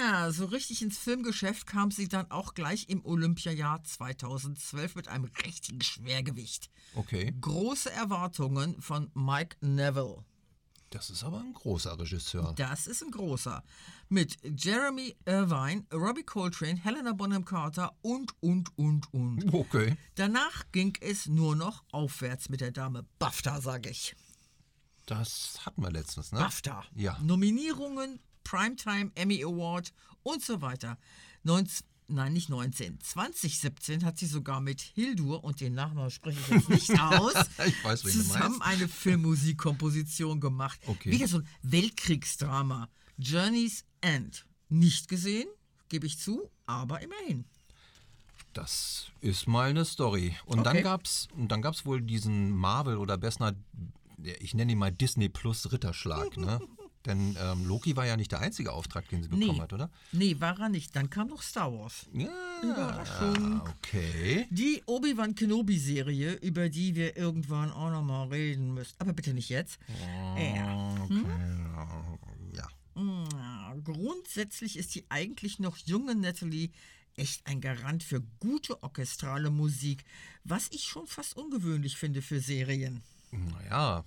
Ja, 0.00 0.30
so 0.30 0.44
richtig 0.44 0.82
ins 0.82 0.98
Filmgeschäft 0.98 1.66
kam 1.66 1.90
sie 1.90 2.06
dann 2.06 2.30
auch 2.30 2.54
gleich 2.54 2.88
im 2.88 3.04
Olympiajahr 3.04 3.82
2012 3.82 4.94
mit 4.94 5.08
einem 5.08 5.28
richtigen 5.44 5.80
Schwergewicht. 5.82 6.70
Okay. 6.94 7.34
Große 7.40 7.90
Erwartungen 7.90 8.80
von 8.80 9.10
Mike 9.14 9.56
Neville. 9.62 10.18
Das 10.92 11.08
ist 11.08 11.24
aber 11.24 11.40
ein 11.40 11.54
großer 11.54 11.98
Regisseur. 11.98 12.52
Das 12.56 12.86
ist 12.86 13.02
ein 13.02 13.10
großer. 13.10 13.64
Mit 14.10 14.36
Jeremy 14.44 15.16
Irvine, 15.24 15.86
Robbie 15.90 16.22
Coltrane, 16.22 16.76
Helena 16.76 17.14
Bonham 17.14 17.46
Carter 17.46 17.96
und, 18.02 18.34
und, 18.42 18.76
und, 18.76 19.12
und. 19.14 19.54
Okay. 19.54 19.96
Danach 20.16 20.70
ging 20.70 20.94
es 21.00 21.26
nur 21.26 21.56
noch 21.56 21.82
aufwärts 21.92 22.50
mit 22.50 22.60
der 22.60 22.72
Dame 22.72 23.06
BAFTA, 23.18 23.62
sage 23.62 23.88
ich. 23.88 24.14
Das 25.06 25.64
hatten 25.64 25.82
wir 25.82 25.90
letztens, 25.90 26.30
ne? 26.30 26.40
BAFTA. 26.40 26.84
Ja. 26.94 27.18
Nominierungen, 27.22 28.20
Primetime 28.44 29.12
Emmy 29.14 29.42
Award 29.42 29.94
und 30.22 30.42
so 30.44 30.60
weiter. 30.60 30.98
19, 31.44 31.86
nein, 32.12 32.32
nicht 32.32 32.48
19. 32.48 33.00
2017 33.00 34.04
hat 34.04 34.18
sie 34.18 34.26
sogar 34.26 34.60
mit 34.60 34.80
Hildur, 34.80 35.42
und 35.44 35.60
den 35.60 35.74
Nachnamen 35.74 36.10
spreche 36.10 36.38
ich 36.40 36.48
jetzt 36.48 36.68
nicht 36.68 37.00
aus, 37.00 37.32
Ich 37.66 37.84
weiß, 37.84 38.02
zusammen 38.02 38.60
eine 38.62 38.88
Filmmusikkomposition 38.88 40.40
gemacht. 40.40 40.78
Okay. 40.86 41.10
Wieder 41.10 41.28
so 41.28 41.38
ein 41.38 41.48
Weltkriegsdrama. 41.62 42.88
Journey's 43.18 43.84
End. 44.00 44.46
Nicht 44.68 45.08
gesehen, 45.08 45.48
gebe 45.88 46.06
ich 46.06 46.18
zu, 46.18 46.50
aber 46.66 47.00
immerhin. 47.02 47.44
Das 48.52 49.06
ist 49.20 49.46
mal 49.48 49.70
eine 49.70 49.84
Story. 49.84 50.36
Und 50.44 50.60
Okay. 50.60 50.72
dann 50.74 50.82
gab's 50.82 51.28
und 51.36 51.48
dann 51.48 51.62
gab's 51.62 51.86
wohl 51.86 52.02
diesen 52.02 52.50
Marvel 52.50 52.96
oder 52.98 53.16
besser, 53.16 53.54
ich 54.40 54.54
nenne 54.54 54.72
ihn 54.72 54.78
mal 54.78 54.92
Disney 54.92 55.28
Plus 55.28 55.72
Ritterschlag, 55.72 56.36
ne? 56.36 56.60
Denn 57.06 57.36
ähm, 57.40 57.64
Loki 57.66 57.96
war 57.96 58.06
ja 58.06 58.16
nicht 58.16 58.32
der 58.32 58.40
einzige 58.40 58.72
Auftrag, 58.72 59.08
den 59.08 59.22
sie 59.22 59.28
bekommen 59.28 59.60
hat, 59.60 59.72
oder? 59.72 59.90
Nee, 60.12 60.36
war 60.38 60.58
er 60.60 60.68
nicht. 60.68 60.94
Dann 60.94 61.10
kam 61.10 61.28
noch 61.28 61.42
Star 61.42 61.72
Wars. 61.72 62.06
Ja. 62.12 62.28
Überraschung. 62.62 63.62
Okay. 63.78 64.46
Die 64.50 64.82
Obi-Wan 64.86 65.34
Kenobi-Serie, 65.34 66.34
über 66.34 66.68
die 66.68 66.94
wir 66.94 67.16
irgendwann 67.16 67.72
auch 67.72 67.90
nochmal 67.90 68.28
reden 68.28 68.74
müssen. 68.74 68.94
Aber 68.98 69.12
bitte 69.12 69.34
nicht 69.34 69.48
jetzt. 69.48 69.78
Ja. 69.88 70.38
Ja. 70.38 71.08
Ja, 72.94 73.74
Grundsätzlich 73.84 74.76
ist 74.76 74.94
die 74.94 75.04
eigentlich 75.08 75.58
noch 75.58 75.76
junge 75.78 76.14
Natalie 76.14 76.70
echt 77.16 77.46
ein 77.46 77.60
Garant 77.60 78.02
für 78.02 78.20
gute 78.38 78.82
orchestrale 78.82 79.50
Musik, 79.50 80.04
was 80.44 80.68
ich 80.70 80.84
schon 80.84 81.06
fast 81.06 81.36
ungewöhnlich 81.36 81.96
finde 81.96 82.22
für 82.22 82.40
Serien. 82.40 83.02
Naja, 83.30 84.04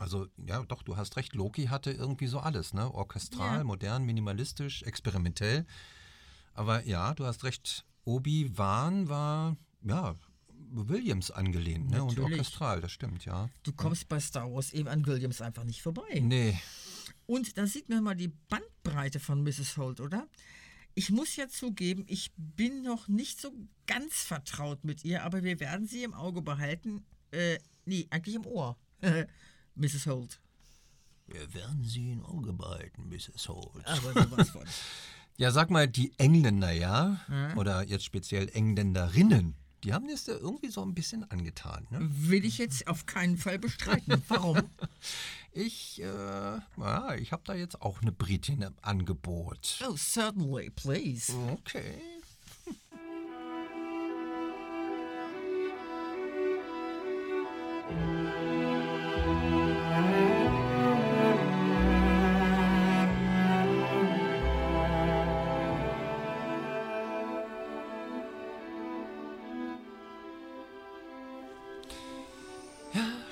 also 0.00 0.26
ja, 0.46 0.62
doch, 0.64 0.82
du 0.82 0.96
hast 0.96 1.16
recht. 1.16 1.34
Loki 1.34 1.66
hatte 1.66 1.92
irgendwie 1.92 2.26
so 2.26 2.40
alles, 2.40 2.72
ne? 2.74 2.92
Orchestral, 2.92 3.58
Ja. 3.58 3.64
modern, 3.64 4.04
minimalistisch, 4.04 4.82
experimentell. 4.82 5.66
Aber 6.54 6.84
ja, 6.86 7.14
du 7.14 7.24
hast 7.26 7.44
recht. 7.44 7.84
Obi-Wan 8.04 9.08
war, 9.08 9.56
ja, 9.82 10.14
Williams 10.72 11.30
angelehnt, 11.30 11.90
ne? 11.90 12.02
Und 12.02 12.18
orchestral, 12.18 12.80
das 12.80 12.92
stimmt, 12.92 13.24
ja. 13.24 13.48
Du 13.62 13.72
kommst 13.72 14.08
bei 14.08 14.18
Star 14.20 14.50
Wars 14.52 14.72
eben 14.72 14.88
an 14.88 15.06
Williams 15.06 15.40
einfach 15.42 15.64
nicht 15.64 15.82
vorbei. 15.82 16.20
Nee, 16.20 16.58
Und 17.26 17.56
da 17.58 17.66
sieht 17.66 17.88
man 17.88 18.02
mal 18.02 18.14
die 18.16 18.28
Bandbreite 18.48 19.20
von 19.20 19.42
Mrs. 19.42 19.76
Holt, 19.76 20.00
oder? 20.00 20.26
Ich 20.94 21.10
muss 21.10 21.36
ja 21.36 21.48
zugeben, 21.48 22.04
ich 22.08 22.32
bin 22.36 22.82
noch 22.82 23.06
nicht 23.06 23.40
so 23.40 23.52
ganz 23.86 24.14
vertraut 24.22 24.84
mit 24.84 25.04
ihr, 25.04 25.22
aber 25.24 25.42
wir 25.44 25.60
werden 25.60 25.86
sie 25.86 26.02
im 26.02 26.14
Auge 26.14 26.42
behalten. 26.42 27.04
Äh, 27.30 27.58
nee, 27.84 28.06
eigentlich 28.10 28.34
im 28.34 28.46
Ohr. 28.46 28.76
Mrs. 29.74 30.06
Holt. 30.06 30.40
wir 31.26 31.54
werden 31.54 31.84
sie 31.84 32.10
im 32.12 32.24
Auge 32.24 32.52
behalten, 32.52 33.08
Mrs. 33.08 33.48
Holt. 33.48 33.86
Aber 33.86 34.12
sowas 34.24 34.50
von. 34.50 34.64
Ja, 35.36 35.50
sag 35.52 35.70
mal, 35.70 35.88
die 35.88 36.12
Engländer, 36.18 36.70
ja? 36.72 37.20
Oder 37.56 37.82
jetzt 37.84 38.04
speziell 38.04 38.48
Engländerinnen, 38.52 39.54
die 39.84 39.94
haben 39.94 40.08
es 40.10 40.26
ja 40.26 40.34
irgendwie 40.34 40.68
so 40.68 40.82
ein 40.82 40.92
bisschen 40.94 41.28
angetan, 41.30 41.86
ne? 41.90 41.98
Will 42.02 42.44
ich 42.44 42.58
jetzt 42.58 42.86
auf 42.86 43.06
keinen 43.06 43.38
Fall 43.38 43.58
bestreiten. 43.58 44.22
Warum? 44.28 44.58
Ich, 45.52 46.00
äh, 46.00 46.04
ja, 46.06 47.14
ich 47.16 47.32
habe 47.32 47.42
da 47.44 47.54
jetzt 47.54 47.82
auch 47.82 48.00
eine 48.02 48.12
Britin 48.12 48.62
im 48.62 48.74
Angebot. 48.82 49.80
Oh, 49.84 49.96
certainly, 49.96 50.70
please. 50.70 51.32
Okay. 51.50 52.00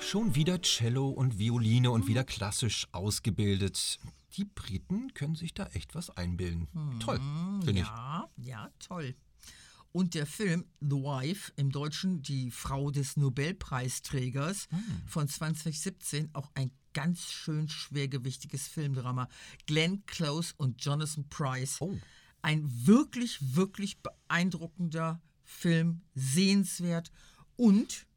Schon 0.09 0.33
wieder 0.33 0.59
Cello 0.63 1.09
und 1.09 1.37
Violine 1.37 1.91
und 1.91 2.07
wieder 2.07 2.23
klassisch 2.23 2.87
ausgebildet. 2.93 3.99
Die 4.37 4.45
Briten 4.45 5.13
können 5.13 5.35
sich 5.35 5.53
da 5.53 5.67
echt 5.67 5.93
was 5.93 6.09
einbilden. 6.09 6.67
Toll, 6.99 7.19
finde 7.63 7.81
ich. 7.81 7.87
Ja, 7.87 8.27
ja, 8.37 8.71
toll. 8.79 9.13
Und 9.91 10.15
der 10.15 10.25
Film 10.25 10.65
The 10.81 10.95
Wife, 10.95 11.51
im 11.57 11.71
Deutschen 11.71 12.23
die 12.23 12.49
Frau 12.49 12.89
des 12.89 13.17
Nobelpreisträgers 13.17 14.67
von 15.05 15.27
2017, 15.27 16.29
auch 16.33 16.49
ein 16.55 16.71
ganz 16.93 17.25
schön 17.25 17.69
schwergewichtiges 17.69 18.67
Filmdrama. 18.67 19.29
Glenn 19.67 20.03
Close 20.07 20.55
und 20.57 20.83
Jonathan 20.83 21.29
Price. 21.29 21.77
Oh. 21.81 21.95
Ein 22.41 22.67
wirklich, 22.87 23.55
wirklich 23.55 23.99
beeindruckender 24.01 25.21
Film, 25.43 26.01
sehenswert 26.15 27.11
und 27.57 28.07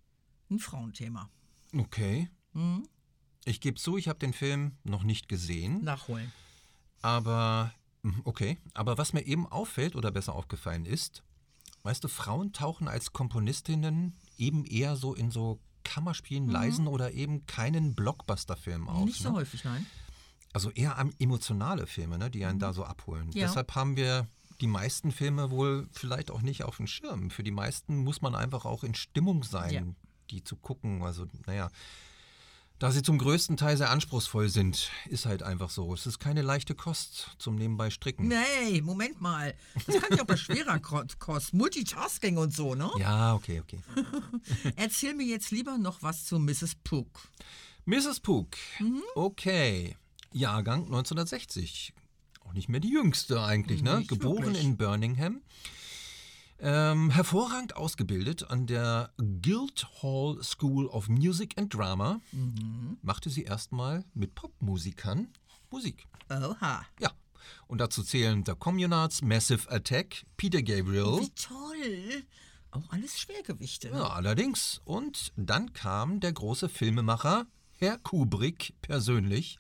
ein 0.50 0.58
Frauenthema. 0.58 1.28
Okay. 1.76 2.28
Ich 3.44 3.60
gebe 3.60 3.78
zu, 3.78 3.96
ich 3.96 4.08
habe 4.08 4.18
den 4.18 4.32
Film 4.32 4.76
noch 4.84 5.02
nicht 5.02 5.28
gesehen, 5.28 5.82
Nachholen. 5.82 6.30
aber 7.00 7.72
mhm, 8.02 8.20
okay. 8.24 8.58
Aber 8.74 8.98
was 8.98 9.12
mir 9.12 9.22
eben 9.22 9.46
auffällt 9.46 9.96
oder 9.96 10.10
besser 10.10 10.34
aufgefallen 10.34 10.84
ist, 10.84 11.22
weißt 11.82 12.04
du, 12.04 12.08
Frauen 12.08 12.52
tauchen 12.52 12.88
als 12.88 13.12
Komponistinnen 13.12 14.14
eben 14.36 14.64
eher 14.64 14.96
so 14.96 15.14
in 15.14 15.30
so 15.30 15.60
Kammerspielen, 15.84 16.48
leisen 16.48 16.86
oder 16.86 17.12
eben 17.12 17.46
keinen 17.46 17.94
Blockbuster-Film 17.94 18.88
auf. 18.88 19.04
Nicht 19.04 19.20
so 19.20 19.30
ne? 19.30 19.36
häufig, 19.36 19.64
nein. 19.64 19.86
Also 20.52 20.70
eher 20.70 20.96
emotionale 21.18 21.86
Filme, 21.86 22.18
ne, 22.18 22.30
die 22.30 22.44
einen 22.44 22.58
da 22.58 22.72
so 22.72 22.84
abholen. 22.84 23.30
Ja. 23.32 23.46
Deshalb 23.46 23.74
haben 23.74 23.96
wir 23.96 24.28
die 24.60 24.66
meisten 24.66 25.10
Filme 25.10 25.50
wohl 25.50 25.88
vielleicht 25.90 26.30
auch 26.30 26.42
nicht 26.42 26.62
auf 26.62 26.76
dem 26.76 26.86
Schirm. 26.86 27.30
Für 27.30 27.42
die 27.42 27.50
meisten 27.50 27.96
muss 27.96 28.22
man 28.22 28.34
einfach 28.34 28.64
auch 28.64 28.84
in 28.84 28.94
Stimmung 28.94 29.42
sein, 29.42 29.72
Ja. 29.72 29.82
Die 30.30 30.42
zu 30.44 30.56
gucken. 30.56 31.02
Also, 31.02 31.26
naja, 31.46 31.70
da 32.78 32.90
sie 32.90 33.02
zum 33.02 33.16
größten 33.18 33.56
Teil 33.56 33.76
sehr 33.76 33.90
anspruchsvoll 33.90 34.48
sind, 34.48 34.90
ist 35.08 35.24
halt 35.26 35.42
einfach 35.44 35.70
so. 35.70 35.94
Es 35.94 36.04
ist 36.06 36.18
keine 36.18 36.42
leichte 36.42 36.74
Kost 36.74 37.28
zum 37.38 37.54
nebenbei 37.54 37.90
stricken. 37.90 38.26
Nee, 38.28 38.80
Moment 38.82 39.20
mal. 39.20 39.54
Das 39.86 40.00
kann 40.00 40.16
ja 40.16 40.22
auch 40.22 40.26
bei 40.26 40.36
schwerer 40.36 40.80
Ko- 40.80 41.04
Kost. 41.20 41.54
Multitasking 41.54 42.38
und 42.38 42.52
so, 42.54 42.74
ne? 42.74 42.90
Ja, 42.98 43.34
okay, 43.34 43.60
okay. 43.60 43.78
Erzähl 44.76 45.14
mir 45.14 45.26
jetzt 45.26 45.50
lieber 45.52 45.78
noch 45.78 46.02
was 46.02 46.24
zu 46.24 46.38
Mrs. 46.40 46.74
Pook. 46.82 47.28
Mrs. 47.84 48.18
Pook. 48.20 48.56
Okay. 49.14 49.96
Jahrgang 50.32 50.84
1960. 50.86 51.92
Auch 52.44 52.52
nicht 52.52 52.68
mehr 52.68 52.80
die 52.80 52.90
jüngste 52.90 53.42
eigentlich, 53.44 53.82
ne? 53.82 53.98
Nicht 53.98 54.08
Geboren 54.08 54.44
wirklich. 54.46 54.64
in 54.64 54.76
Birmingham. 54.76 55.40
Ähm, 56.64 57.10
hervorragend 57.10 57.74
ausgebildet 57.76 58.48
an 58.48 58.68
der 58.68 59.10
Guildhall 59.18 60.40
School 60.44 60.86
of 60.86 61.08
Music 61.08 61.58
and 61.58 61.74
Drama, 61.74 62.20
machte 63.02 63.30
sie 63.30 63.42
erstmal 63.42 64.04
mit 64.14 64.36
Popmusikern 64.36 65.26
Musik. 65.70 66.06
Oha. 66.30 66.86
Ja. 67.00 67.10
Und 67.66 67.78
dazu 67.78 68.04
zählen 68.04 68.44
The 68.46 68.52
Communards, 68.56 69.22
Massive 69.22 69.68
Attack, 69.72 70.24
Peter 70.36 70.62
Gabriel. 70.62 71.20
Wie 71.20 71.30
toll. 71.30 72.22
Auch 72.70 72.88
alles 72.90 73.18
Schwergewichte. 73.18 73.88
Ja, 73.88 74.10
allerdings. 74.10 74.80
Und 74.84 75.32
dann 75.34 75.72
kam 75.72 76.20
der 76.20 76.32
große 76.32 76.68
Filmemacher, 76.68 77.46
Herr 77.72 77.98
Kubrick, 77.98 78.74
persönlich. 78.82 79.58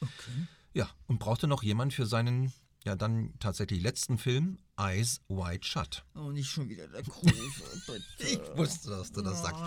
Ja, 0.72 0.88
und 1.08 1.18
brauchte 1.18 1.48
noch 1.48 1.64
jemand 1.64 1.92
für 1.92 2.06
seinen, 2.06 2.52
ja, 2.84 2.96
dann 2.96 3.34
tatsächlich 3.38 3.82
letzten 3.82 4.18
Film, 4.18 4.58
Eyes 4.76 5.20
Wide 5.28 5.64
Shut. 5.64 6.04
Oh, 6.14 6.30
nicht 6.30 6.50
schon 6.50 6.68
wieder 6.68 6.88
der 6.88 7.02
bitte. 7.02 8.02
Ich 8.18 8.40
wusste, 8.56 8.90
dass 8.90 9.12
du 9.12 9.22
das 9.22 9.42
sagst. 9.42 9.62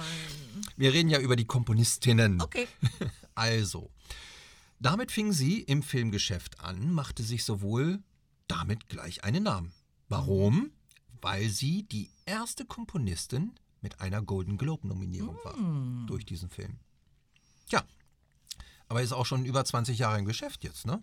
Wir 0.76 0.92
reden 0.94 1.10
ja 1.10 1.20
über 1.20 1.36
die 1.36 1.46
Komponistinnen. 1.46 2.42
Okay. 2.42 2.68
Also, 3.38 3.92
damit 4.80 5.12
fing 5.12 5.34
sie 5.34 5.60
im 5.60 5.84
Filmgeschäft 5.84 6.62
an, 6.62 6.94
machte 6.94 7.22
sich 7.22 7.44
sowohl 7.44 8.02
damit 8.48 8.88
gleich 8.88 9.26
einen 9.26 9.44
Namen. 9.44 9.74
Warum? 10.08 10.72
Weil 11.22 11.50
sie 11.50 11.84
die 11.84 12.12
erste 12.26 12.64
Komponistin 12.64 13.52
mit 13.82 14.00
einer 14.00 14.22
Golden 14.22 14.58
Globe-Nominierung 14.58 15.38
war 15.44 16.08
durch 16.08 16.26
diesen 16.26 16.50
Film. 16.50 16.80
Tja, 17.68 17.84
aber 18.88 19.02
ist 19.02 19.14
auch 19.14 19.26
schon 19.26 19.46
über 19.46 19.66
20 19.66 19.98
Jahre 19.98 20.20
im 20.20 20.26
Geschäft 20.26 20.64
jetzt, 20.64 20.86
ne? 20.86 21.02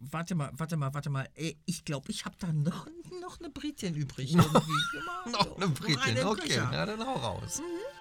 Warte 0.00 0.34
mal, 0.34 0.50
warte 0.54 0.76
mal, 0.76 0.92
warte 0.92 1.10
mal. 1.10 1.28
Ey, 1.34 1.56
ich 1.66 1.84
glaube, 1.84 2.10
ich 2.10 2.24
habe 2.24 2.36
da 2.38 2.52
noch, 2.52 2.86
noch 3.20 3.38
eine 3.38 3.50
Britin 3.50 3.94
übrig. 3.94 4.34
Noch 5.32 5.56
eine 5.56 5.68
Britin, 5.68 6.24
okay, 6.24 6.54
ja, 6.54 6.86
dann 6.86 7.04
hau 7.04 7.14
raus. 7.14 7.58
Nett. 7.58 7.95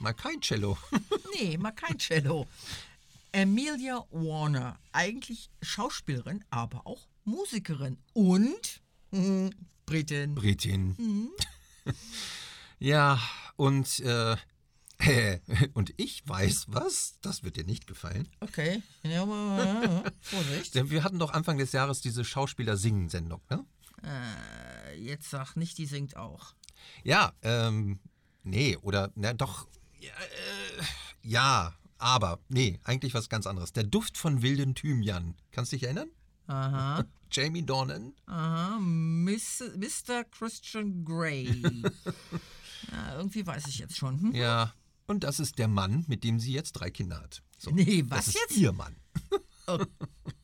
Mal 0.00 0.14
kein 0.14 0.40
Cello. 0.40 0.78
Nee, 1.34 1.58
mal 1.58 1.72
kein 1.72 1.98
Cello. 1.98 2.46
Amelia 3.32 4.04
Warner, 4.10 4.78
eigentlich 4.92 5.50
Schauspielerin, 5.62 6.44
aber 6.50 6.86
auch 6.86 7.06
Musikerin 7.24 7.98
und 8.14 8.82
hm, 9.12 9.50
Britin. 9.86 10.34
Britin. 10.34 11.30
ja, 12.78 13.20
und, 13.56 14.00
äh, 14.00 14.36
und 15.74 15.92
ich 15.98 16.26
weiß 16.26 16.66
was, 16.68 17.18
das 17.20 17.44
wird 17.44 17.56
dir 17.56 17.64
nicht 17.64 17.86
gefallen. 17.86 18.26
Okay, 18.40 18.82
ja, 19.02 19.22
aber, 19.22 20.02
Vorsicht. 20.20 20.74
Denn 20.74 20.90
wir 20.90 21.04
hatten 21.04 21.18
doch 21.18 21.32
Anfang 21.32 21.58
des 21.58 21.72
Jahres 21.72 22.00
diese 22.00 22.24
Schauspieler-Singen-Sendung, 22.24 23.42
ne? 23.50 23.64
Äh, 24.02 24.98
jetzt 24.98 25.30
sag 25.30 25.56
nicht, 25.56 25.78
die 25.78 25.86
singt 25.86 26.16
auch. 26.16 26.54
Ja, 27.04 27.32
ähm, 27.42 28.00
nee, 28.42 28.76
oder, 28.78 29.12
na 29.14 29.34
doch, 29.34 29.68
ja, 30.00 30.12
äh, 30.12 30.82
ja, 31.22 31.74
aber, 31.98 32.38
nee, 32.48 32.80
eigentlich 32.84 33.14
was 33.14 33.28
ganz 33.28 33.46
anderes. 33.46 33.72
Der 33.72 33.84
Duft 33.84 34.16
von 34.16 34.42
wilden 34.42 34.74
Thymian. 34.74 35.34
Kannst 35.52 35.72
du 35.72 35.76
dich 35.76 35.84
erinnern? 35.84 36.08
Aha, 36.46 37.04
Jamie 37.30 37.62
Dornan? 37.64 38.12
aha, 38.26 38.78
Miss, 38.80 39.62
Mr. 39.76 40.24
Christian 40.24 41.04
Grey. 41.04 41.62
ja, 42.92 43.16
irgendwie 43.16 43.46
weiß 43.46 43.66
ich 43.68 43.78
jetzt 43.78 43.96
schon. 43.96 44.20
Hm? 44.20 44.34
Ja. 44.34 44.74
Und 45.06 45.24
das 45.24 45.40
ist 45.40 45.58
der 45.58 45.68
Mann, 45.68 46.04
mit 46.08 46.22
dem 46.24 46.38
sie 46.38 46.52
jetzt 46.52 46.72
drei 46.72 46.90
Kinder 46.90 47.20
hat. 47.20 47.42
So, 47.58 47.70
Nee, 47.72 48.04
was 48.06 48.26
das 48.26 48.28
ist 48.28 48.40
jetzt? 48.40 48.56
ihr 48.58 48.72
Mann. 48.72 48.96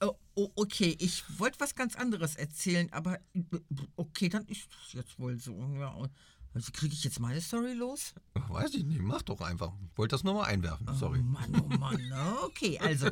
Oh, 0.01 0.13
oh, 0.35 0.51
okay, 0.57 0.95
ich 1.01 1.25
wollte 1.39 1.59
was 1.61 1.75
ganz 1.75 1.97
anderes 1.97 2.37
erzählen, 2.37 2.93
aber 2.93 3.19
okay, 3.97 4.29
dann 4.29 4.45
ist 4.47 4.69
das 4.71 4.93
jetzt 4.93 5.19
wohl 5.19 5.39
so. 5.39 5.53
Ja. 5.79 5.97
Also 6.57 6.73
kriege 6.73 6.95
ich 6.95 7.05
jetzt 7.05 7.21
meine 7.21 7.43
Story 7.43 7.75
los? 7.75 8.15
Weiß 8.33 8.73
ich 8.73 8.83
nicht, 8.83 9.03
mach 9.03 9.21
doch 9.21 9.43
einfach. 9.43 9.75
Wollte 9.95 10.15
das 10.15 10.25
nur 10.25 10.33
mal 10.33 10.45
einwerfen, 10.45 10.89
sorry. 10.95 11.21
Oh 11.21 11.23
Mann, 11.23 11.63
oh 11.63 11.69
Mann. 11.79 12.01
Okay, 12.47 12.79
also, 12.79 13.11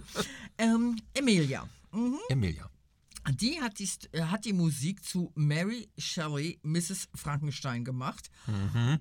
ähm, 0.56 0.96
Emilia. 1.12 1.68
Mhm. 1.92 2.16
Emilia. 2.30 2.70
Die 3.32 3.60
hat 3.60 3.78
die, 3.78 3.90
äh, 4.12 4.22
hat 4.22 4.46
die 4.46 4.54
Musik 4.54 5.04
zu 5.04 5.30
Mary 5.34 5.90
Shelley, 5.98 6.58
Mrs. 6.62 7.10
Frankenstein 7.14 7.84
gemacht. 7.84 8.30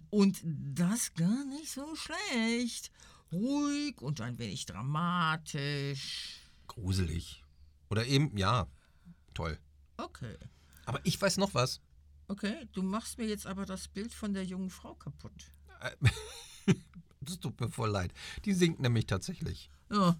Und 0.09 0.41
das 0.43 1.13
gar 1.13 1.45
nicht 1.45 1.71
so 1.71 1.95
schlecht. 1.95 2.91
Ruhig 3.31 4.01
und 4.01 4.19
ein 4.19 4.37
wenig 4.39 4.65
dramatisch. 4.65 6.41
Gruselig. 6.67 7.45
Oder 7.89 8.05
eben, 8.07 8.35
ja, 8.37 8.67
toll. 9.33 9.57
Okay. 9.95 10.35
Aber 10.85 10.99
ich 11.05 11.21
weiß 11.21 11.37
noch 11.37 11.53
was. 11.53 11.79
Okay, 12.27 12.67
du 12.71 12.81
machst 12.83 13.17
mir 13.17 13.25
jetzt 13.27 13.45
aber 13.47 13.65
das 13.65 13.87
Bild 13.87 14.13
von 14.13 14.33
der 14.33 14.43
jungen 14.43 14.69
Frau 14.69 14.95
kaputt. 14.95 15.51
Das 17.25 17.39
tut 17.39 17.57
mir 17.61 17.69
voll 17.69 17.89
leid. 17.89 18.13
Die 18.43 18.51
singt 18.53 18.81
nämlich 18.81 19.05
tatsächlich. 19.05 19.69
Ja. 19.89 20.17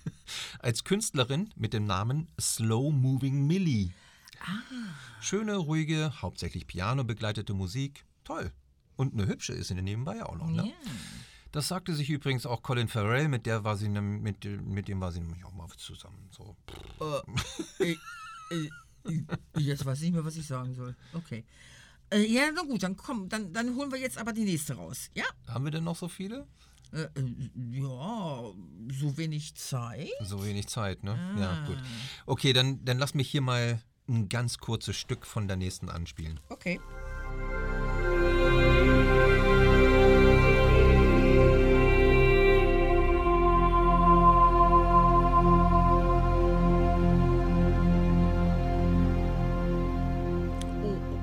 Als 0.60 0.82
Künstlerin 0.82 1.50
mit 1.56 1.74
dem 1.74 1.84
Namen 1.84 2.28
Slow 2.40 2.90
Moving 2.90 3.46
Millie. 3.46 3.90
Schöne, 5.20 5.56
ruhige, 5.56 6.22
hauptsächlich 6.22 6.66
Piano 6.66 7.04
begleitete 7.04 7.52
Musik. 7.52 8.06
Toll. 8.24 8.50
Und 8.96 9.12
eine 9.12 9.26
hübsche 9.26 9.52
ist 9.52 9.68
sie 9.68 9.74
nebenbei 9.74 10.24
auch 10.24 10.36
noch, 10.36 10.48
ne? 10.48 10.68
Ja. 10.68 10.90
Das 11.52 11.68
sagte 11.68 11.94
sich 11.94 12.08
übrigens 12.10 12.46
auch 12.46 12.62
Colin 12.62 12.88
Farrell, 12.88 13.28
mit 13.28 13.46
der 13.46 13.64
war 13.64 13.76
sie 13.76 13.88
nem- 13.88 14.22
mit, 14.22 14.44
mit 14.44 14.88
dem 14.88 15.00
war 15.00 15.12
sie 15.12 15.20
nämlich 15.20 15.44
auch 15.44 15.52
mal 15.52 15.68
zusammen. 15.76 16.28
So. 16.30 16.56
Äh, 17.80 17.82
äh, 17.84 17.96
äh, 18.50 18.70
jetzt 19.56 19.84
weiß 19.84 19.98
ich 19.98 20.04
nicht 20.04 20.14
mehr, 20.14 20.24
was 20.24 20.36
ich 20.36 20.46
sagen 20.46 20.74
soll. 20.74 20.96
Okay. 21.12 21.44
Äh, 22.10 22.24
ja, 22.26 22.50
na 22.54 22.62
gut, 22.62 22.82
dann 22.82 22.96
komm, 22.96 23.28
dann, 23.28 23.52
dann 23.52 23.74
holen 23.76 23.92
wir 23.92 23.98
jetzt 23.98 24.18
aber 24.18 24.32
die 24.32 24.44
nächste 24.44 24.74
raus. 24.74 25.10
Ja? 25.14 25.24
Haben 25.46 25.64
wir 25.64 25.70
denn 25.70 25.84
noch 25.84 25.96
so 25.96 26.08
viele? 26.08 26.46
Äh, 26.92 27.02
äh, 27.02 27.08
ja, 27.70 28.42
so 28.92 29.16
wenig 29.16 29.54
Zeit. 29.56 30.08
So 30.22 30.44
wenig 30.44 30.68
Zeit, 30.68 31.04
ne? 31.04 31.18
Ja, 31.38 31.66
gut. 31.66 31.78
Okay, 32.24 32.52
dann, 32.52 32.84
dann 32.84 32.98
lass 32.98 33.14
mich 33.14 33.28
hier 33.30 33.42
mal 33.42 33.82
ein 34.08 34.28
ganz 34.28 34.58
kurzes 34.58 34.96
Stück 34.96 35.26
von 35.26 35.48
der 35.48 35.58
nächsten 35.58 35.90
anspielen. 35.90 36.40
Okay. 36.48 36.80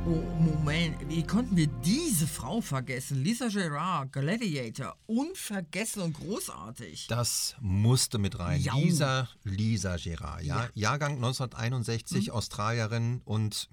Oh, 0.08 0.22
Moment, 0.40 1.10
wie 1.10 1.24
konnten 1.26 1.58
wir 1.58 1.66
diese 1.66 2.28
Frau 2.28 2.62
vergessen? 2.62 3.24
Lisa 3.24 3.48
Gerard, 3.48 4.14
Gladiator, 4.14 4.96
unvergessen 5.08 6.04
und 6.04 6.14
großartig. 6.14 7.08
Das 7.08 7.56
musste 7.60 8.20
mit 8.20 8.38
rein. 8.38 8.62
Jau. 8.62 8.78
Lisa, 8.78 9.28
Lisa 9.44 9.98
Gerard, 9.98 10.44
ja. 10.44 10.66
Ja. 10.66 10.70
Jahrgang 10.76 11.16
1961, 11.16 12.30
Australierin 12.30 13.22
und 13.26 13.68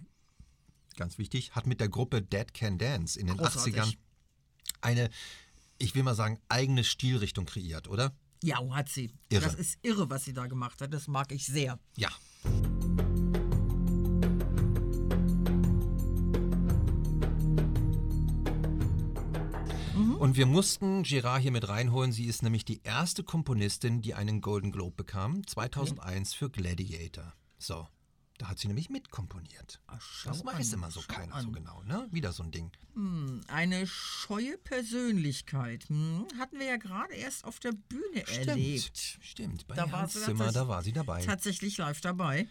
ganz 0.96 1.18
wichtig, 1.18 1.52
hat 1.52 1.66
mit 1.66 1.80
der 1.80 1.90
Gruppe 1.90 2.22
Dead 2.22 2.54
Can 2.54 2.78
Dance 2.78 3.20
in 3.20 3.26
den 3.26 3.36
Großartig. 3.36 3.74
80ern 3.74 3.96
eine, 4.80 5.10
ich 5.76 5.94
will 5.94 6.02
mal 6.02 6.14
sagen, 6.14 6.38
eigene 6.48 6.82
Stilrichtung 6.82 7.44
kreiert, 7.44 7.88
oder? 7.88 8.16
Ja, 8.42 8.58
hat 8.70 8.88
sie. 8.88 9.12
Irre. 9.28 9.42
Das 9.42 9.54
ist 9.54 9.78
irre, 9.82 10.08
was 10.08 10.24
sie 10.24 10.32
da 10.32 10.46
gemacht 10.46 10.80
hat. 10.80 10.94
Das 10.94 11.08
mag 11.08 11.30
ich 11.30 11.44
sehr. 11.44 11.78
Ja. 11.96 12.08
Und 20.22 20.36
wir 20.36 20.46
mussten 20.46 21.02
Girard 21.02 21.42
hier 21.42 21.50
mit 21.50 21.68
reinholen. 21.68 22.12
Sie 22.12 22.26
ist 22.26 22.44
nämlich 22.44 22.64
die 22.64 22.80
erste 22.84 23.24
Komponistin, 23.24 24.02
die 24.02 24.14
einen 24.14 24.40
Golden 24.40 24.70
Globe 24.70 24.94
bekam, 24.94 25.44
2001 25.44 26.32
für 26.32 26.48
Gladiator. 26.48 27.34
So, 27.58 27.88
da 28.38 28.46
hat 28.46 28.60
sie 28.60 28.68
nämlich 28.68 28.88
mitkomponiert. 28.88 29.80
schau 29.98 30.30
Das 30.30 30.44
weiß 30.46 30.68
an, 30.68 30.78
immer 30.78 30.92
so 30.92 31.00
keiner 31.08 31.34
an. 31.34 31.46
so 31.46 31.50
genau, 31.50 31.82
ne? 31.82 32.06
Wieder 32.12 32.30
so 32.30 32.44
ein 32.44 32.52
Ding. 32.52 32.70
Eine 33.48 33.84
scheue 33.88 34.58
Persönlichkeit. 34.58 35.88
Hm, 35.88 36.28
hatten 36.38 36.56
wir 36.60 36.66
ja 36.66 36.76
gerade 36.76 37.14
erst 37.14 37.44
auf 37.44 37.58
der 37.58 37.72
Bühne 37.72 38.24
erlebt. 38.28 39.18
Stimmt, 39.20 39.66
bei 39.66 39.74
Da 39.74 39.90
war 39.90 40.06
sie 40.06 40.20
Zimmer, 40.20 40.52
da 40.52 40.68
war 40.68 40.84
sie 40.84 40.92
dabei. 40.92 41.24
Tatsächlich 41.24 41.78
live 41.78 42.00
dabei. 42.00 42.46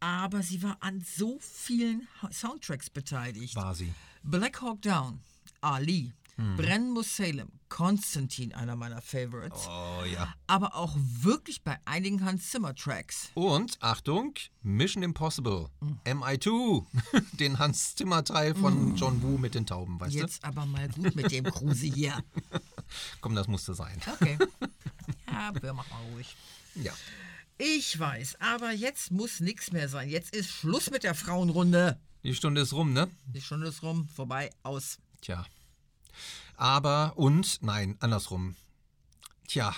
Aber 0.00 0.42
sie 0.42 0.62
war 0.62 0.78
an 0.80 1.04
so 1.06 1.38
vielen 1.40 2.08
Soundtracks 2.32 2.88
beteiligt. 2.88 3.56
War 3.56 3.74
sie. 3.74 3.92
Black 4.22 4.62
Hawk 4.62 4.80
Down, 4.80 5.20
Ali, 5.60 6.14
Mhm. 6.36 6.56
Brennen 6.56 6.90
muss 6.92 7.16
Salem, 7.16 7.48
Konstantin, 7.68 8.52
einer 8.54 8.74
meiner 8.76 9.00
Favorites. 9.00 9.68
Oh 9.68 10.04
ja. 10.04 10.34
Aber 10.46 10.74
auch 10.74 10.96
wirklich 10.96 11.62
bei 11.62 11.78
einigen 11.84 12.24
Hans 12.24 12.50
Zimmer 12.50 12.74
Tracks. 12.74 13.30
Und, 13.34 13.76
Achtung, 13.80 14.34
Mission 14.62 15.02
Impossible, 15.02 15.68
MI2, 16.04 16.84
den 17.38 17.58
Hans 17.58 17.94
Zimmer 17.94 18.24
Teil 18.24 18.54
von 18.54 18.96
John 18.96 19.22
Woo 19.22 19.38
mit 19.38 19.54
den 19.54 19.66
Tauben, 19.66 20.00
weißt 20.00 20.14
Jetzt 20.14 20.44
aber 20.44 20.66
mal 20.66 20.88
gut 20.88 21.14
mit 21.14 21.30
dem 21.30 21.44
Kruse 21.52 21.86
hier. 21.86 22.22
du? 22.50 22.58
Komm, 23.20 23.34
das 23.34 23.46
musste 23.48 23.74
sein. 23.74 24.00
Okay. 24.14 24.38
Ja, 25.30 25.52
wir 25.60 25.72
machen 25.72 25.90
mal 25.90 26.12
ruhig. 26.14 26.36
Ja. 26.74 26.92
Ich 27.58 27.98
weiß, 27.98 28.40
aber 28.40 28.72
jetzt 28.72 29.12
muss 29.12 29.38
nichts 29.38 29.70
mehr 29.70 29.88
sein. 29.88 30.08
Jetzt 30.08 30.34
ist 30.34 30.50
Schluss 30.50 30.90
mit 30.90 31.04
der 31.04 31.14
Frauenrunde. 31.14 32.00
Die 32.24 32.34
Stunde 32.34 32.62
ist 32.62 32.72
rum, 32.72 32.92
ne? 32.92 33.08
Die 33.26 33.40
Stunde 33.40 33.68
ist 33.68 33.82
rum, 33.82 34.08
vorbei, 34.08 34.50
aus. 34.64 34.98
Tja. 35.20 35.44
Aber, 36.56 37.14
und, 37.16 37.62
nein, 37.62 37.96
andersrum. 38.00 38.56
Tja, 39.48 39.74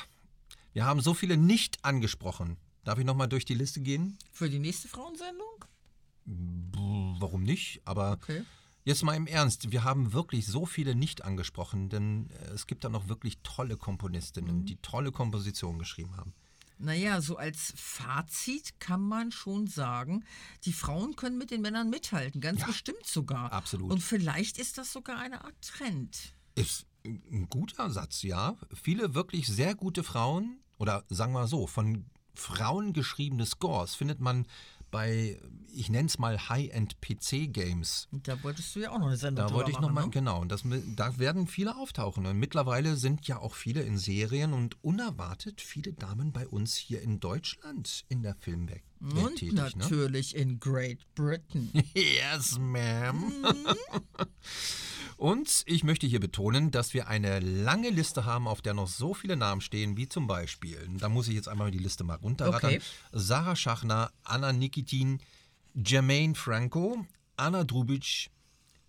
wir 0.73 0.85
haben 0.85 1.01
so 1.01 1.15
viele 1.15 1.37
nicht 1.37 1.85
angesprochen. 1.85 2.57
Darf 2.85 2.99
ich 2.99 3.05
nochmal 3.05 3.29
durch 3.29 3.45
die 3.45 3.55
Liste 3.55 3.81
gehen? 3.81 4.19
Für 4.33 4.49
die 4.49 4.59
nächste 4.59 4.89
Frauensendung? 4.89 5.65
Warum 7.19 7.43
nicht? 7.43 7.81
Aber 7.85 8.13
Okay. 8.13 8.43
jetzt 8.85 9.03
mal 9.03 9.15
im 9.15 9.27
Ernst, 9.27 9.71
wir 9.73 9.85
haben 9.85 10.13
wirklich 10.13 10.47
so 10.47 10.67
viele 10.67 10.95
nicht 10.95 11.25
angesprochen, 11.25 11.89
denn 11.89 12.31
äh, 12.31 12.51
es 12.51 12.67
gibt 12.67 12.85
da 12.85 12.89
noch 12.89 13.09
wirklich 13.09 13.39
tolle 13.43 13.77
Komponistinnen, 13.77 14.65
die 14.67 14.77
tolle 14.77 15.13
Kompositionen 15.13 15.79
geschrieben 15.79 16.17
haben. 16.17 16.35
Naja, 16.79 17.21
so 17.21 17.37
als 17.37 17.73
Fazit 17.77 18.79
kann 18.81 19.01
man 19.01 19.33
schon 19.33 19.67
sagen, 19.67 20.25
die 20.65 20.73
Frauen 20.73 21.17
können 21.17 21.39
mit 21.39 21.51
den 21.51 21.63
Männern 21.63 21.89
mithalten, 21.89 22.41
ganz 22.41 22.65
bestimmt 22.65 23.07
sogar. 23.07 23.53
absolut. 23.53 23.91
Und 23.91 24.03
vielleicht 24.03 24.59
ist 24.59 24.77
das 24.79 24.93
sogar 24.93 25.19
eine 25.19 25.45
Art 25.45 25.61
Trend. 25.63 26.35
Ist 26.55 26.87
ein 27.05 27.47
guter 27.49 27.91
Satz, 27.91 28.23
ja. 28.23 28.57
Viele 28.75 29.15
wirklich 29.15 29.47
sehr 29.47 29.75
gute 29.75 30.03
Frauen, 30.03 30.61
oder 30.79 31.05
sagen 31.09 31.33
wir 31.33 31.47
so, 31.47 31.67
von 31.67 32.07
Frauen 32.35 32.93
geschriebene 32.93 33.47
Scores 33.47 33.95
findet 33.95 34.21
man 34.21 34.47
bei, 34.97 35.39
ich 35.75 35.91
nenne 35.91 36.07
es 36.07 36.19
mal 36.19 36.49
High-End-PC-Games. 36.49 38.09
Da 38.25 38.43
wolltest 38.43 38.75
du 38.75 38.81
ja 38.81 38.93
auch 38.93 38.99
noch 38.99 39.09
eine 39.09 39.19
Sendung 39.19 39.47
Da 39.47 39.53
wollte 39.53 39.71
ich 39.71 39.79
nochmal, 39.79 40.05
ne? 40.05 40.11
genau, 40.11 40.41
und 40.41 40.51
das, 40.51 40.63
da 40.97 41.19
werden 41.19 41.47
viele 41.47 41.77
auftauchen. 41.77 42.25
Und 42.25 42.39
mittlerweile 42.39 42.97
sind 42.97 43.29
ja 43.29 43.39
auch 43.39 43.55
viele 43.55 43.83
in 43.83 43.99
Serien 43.99 44.55
und 44.55 44.83
unerwartet 44.83 45.61
viele 45.61 45.93
Damen 45.93 46.33
bei 46.33 46.49
uns 46.49 46.77
hier 46.77 47.03
in 47.03 47.21
Deutschland 47.21 48.07
in 48.09 48.23
der 48.23 48.35
Filmwelt 48.37 48.77
Welt 48.77 48.83
Und 49.01 49.37
tätig. 49.37 49.53
Ne? 49.55 49.73
natürlich 49.77 50.35
in 50.35 50.59
Great 50.61 50.99
Britain. 51.15 51.71
Yes, 51.95 52.59
ma'am. 52.59 53.33
Und 55.17 55.63
ich 55.67 55.83
möchte 55.83 56.07
hier 56.07 56.21
betonen, 56.21 56.71
dass 56.71 56.93
wir 56.93 57.09
eine 57.09 57.41
lange 57.41 57.89
Liste 57.89 58.27
haben, 58.27 58.47
auf 58.47 58.61
der 58.61 58.75
noch 58.75 58.87
so 58.89 59.15
viele 59.15 59.37
Namen 59.37 59.63
stehen, 59.63 59.97
wie 59.97 60.09
zum 60.09 60.27
Beispiel, 60.27 60.87
da 60.99 61.09
muss 61.09 61.29
ich 61.29 61.35
jetzt 61.35 61.49
einmal 61.49 61.71
die 61.71 61.79
Liste 61.79 62.05
mal 62.05 62.17
runterrattern, 62.17 62.75
Okay. 62.75 62.81
Sarah 63.13 63.57
Schachner, 63.57 64.11
Anna 64.25 64.53
Nikitin, 64.53 65.21
Jermaine 65.75 66.35
Franco, 66.35 67.07
Anna 67.37 67.65
Drubic, 67.65 68.29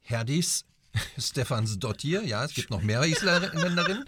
Herdis, 0.01 0.66
Stefans 1.18 1.80
Dottir, 1.80 2.24
ja, 2.24 2.43
es 2.43 2.53
gibt 2.53 2.72
noch 2.72 2.82
mehr 2.82 3.03
Isländerinnen, 3.03 4.03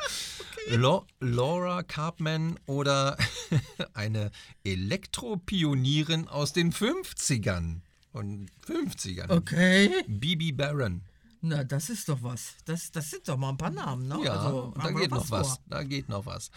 Lo 0.70 1.06
Laura 1.20 1.84
Carpman 1.84 2.60
oder 2.66 3.18
eine 3.94 4.32
Elektropionierin 4.64 6.28
aus 6.28 6.54
den 6.54 6.72
50ern. 6.72 7.82
Und 8.12 8.50
50ern. 8.68 9.30
Okay. 9.30 10.04
Bibi 10.08 10.52
Baron. 10.52 11.02
Na, 11.42 11.64
das 11.64 11.90
ist 11.90 12.10
doch 12.10 12.22
was. 12.22 12.56
Das, 12.66 12.92
das 12.92 13.10
sind 13.12 13.28
doch 13.28 13.38
mal 13.38 13.50
ein 13.50 13.58
paar 13.58 13.70
Namen, 13.70 14.08
ne? 14.08 14.20
Ja, 14.24 14.34
also, 14.34 14.74
da 14.82 14.92
geht 14.92 15.12
noch 15.12 15.30
was. 15.32 15.48
vor. 15.48 15.58
Da 15.68 15.84
geht 15.84 16.10
noch 16.10 16.26
was. 16.26 16.52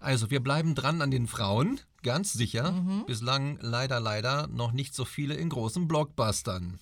Also, 0.00 0.30
wir 0.30 0.40
bleiben 0.40 0.74
dran 0.74 1.00
an 1.00 1.10
den 1.10 1.26
Frauen, 1.26 1.80
ganz 2.02 2.32
sicher. 2.32 2.72
Mhm. 2.72 3.04
Bislang 3.06 3.58
leider, 3.60 4.00
leider 4.00 4.46
noch 4.48 4.72
nicht 4.72 4.94
so 4.94 5.04
viele 5.04 5.34
in 5.34 5.48
großen 5.48 5.86
Blockbustern. 5.86 6.78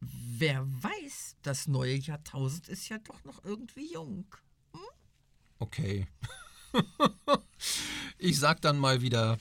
Wer 0.00 0.64
weiß, 0.66 1.36
das 1.42 1.66
neue 1.66 1.96
Jahrtausend 1.96 2.68
ist 2.68 2.88
ja 2.88 2.98
doch 2.98 3.24
noch 3.24 3.44
irgendwie 3.44 3.92
jung. 3.92 4.26
Okay. 5.58 6.06
ich 8.18 8.38
sag 8.38 8.60
dann 8.60 8.78
mal 8.78 9.02
wieder 9.02 9.38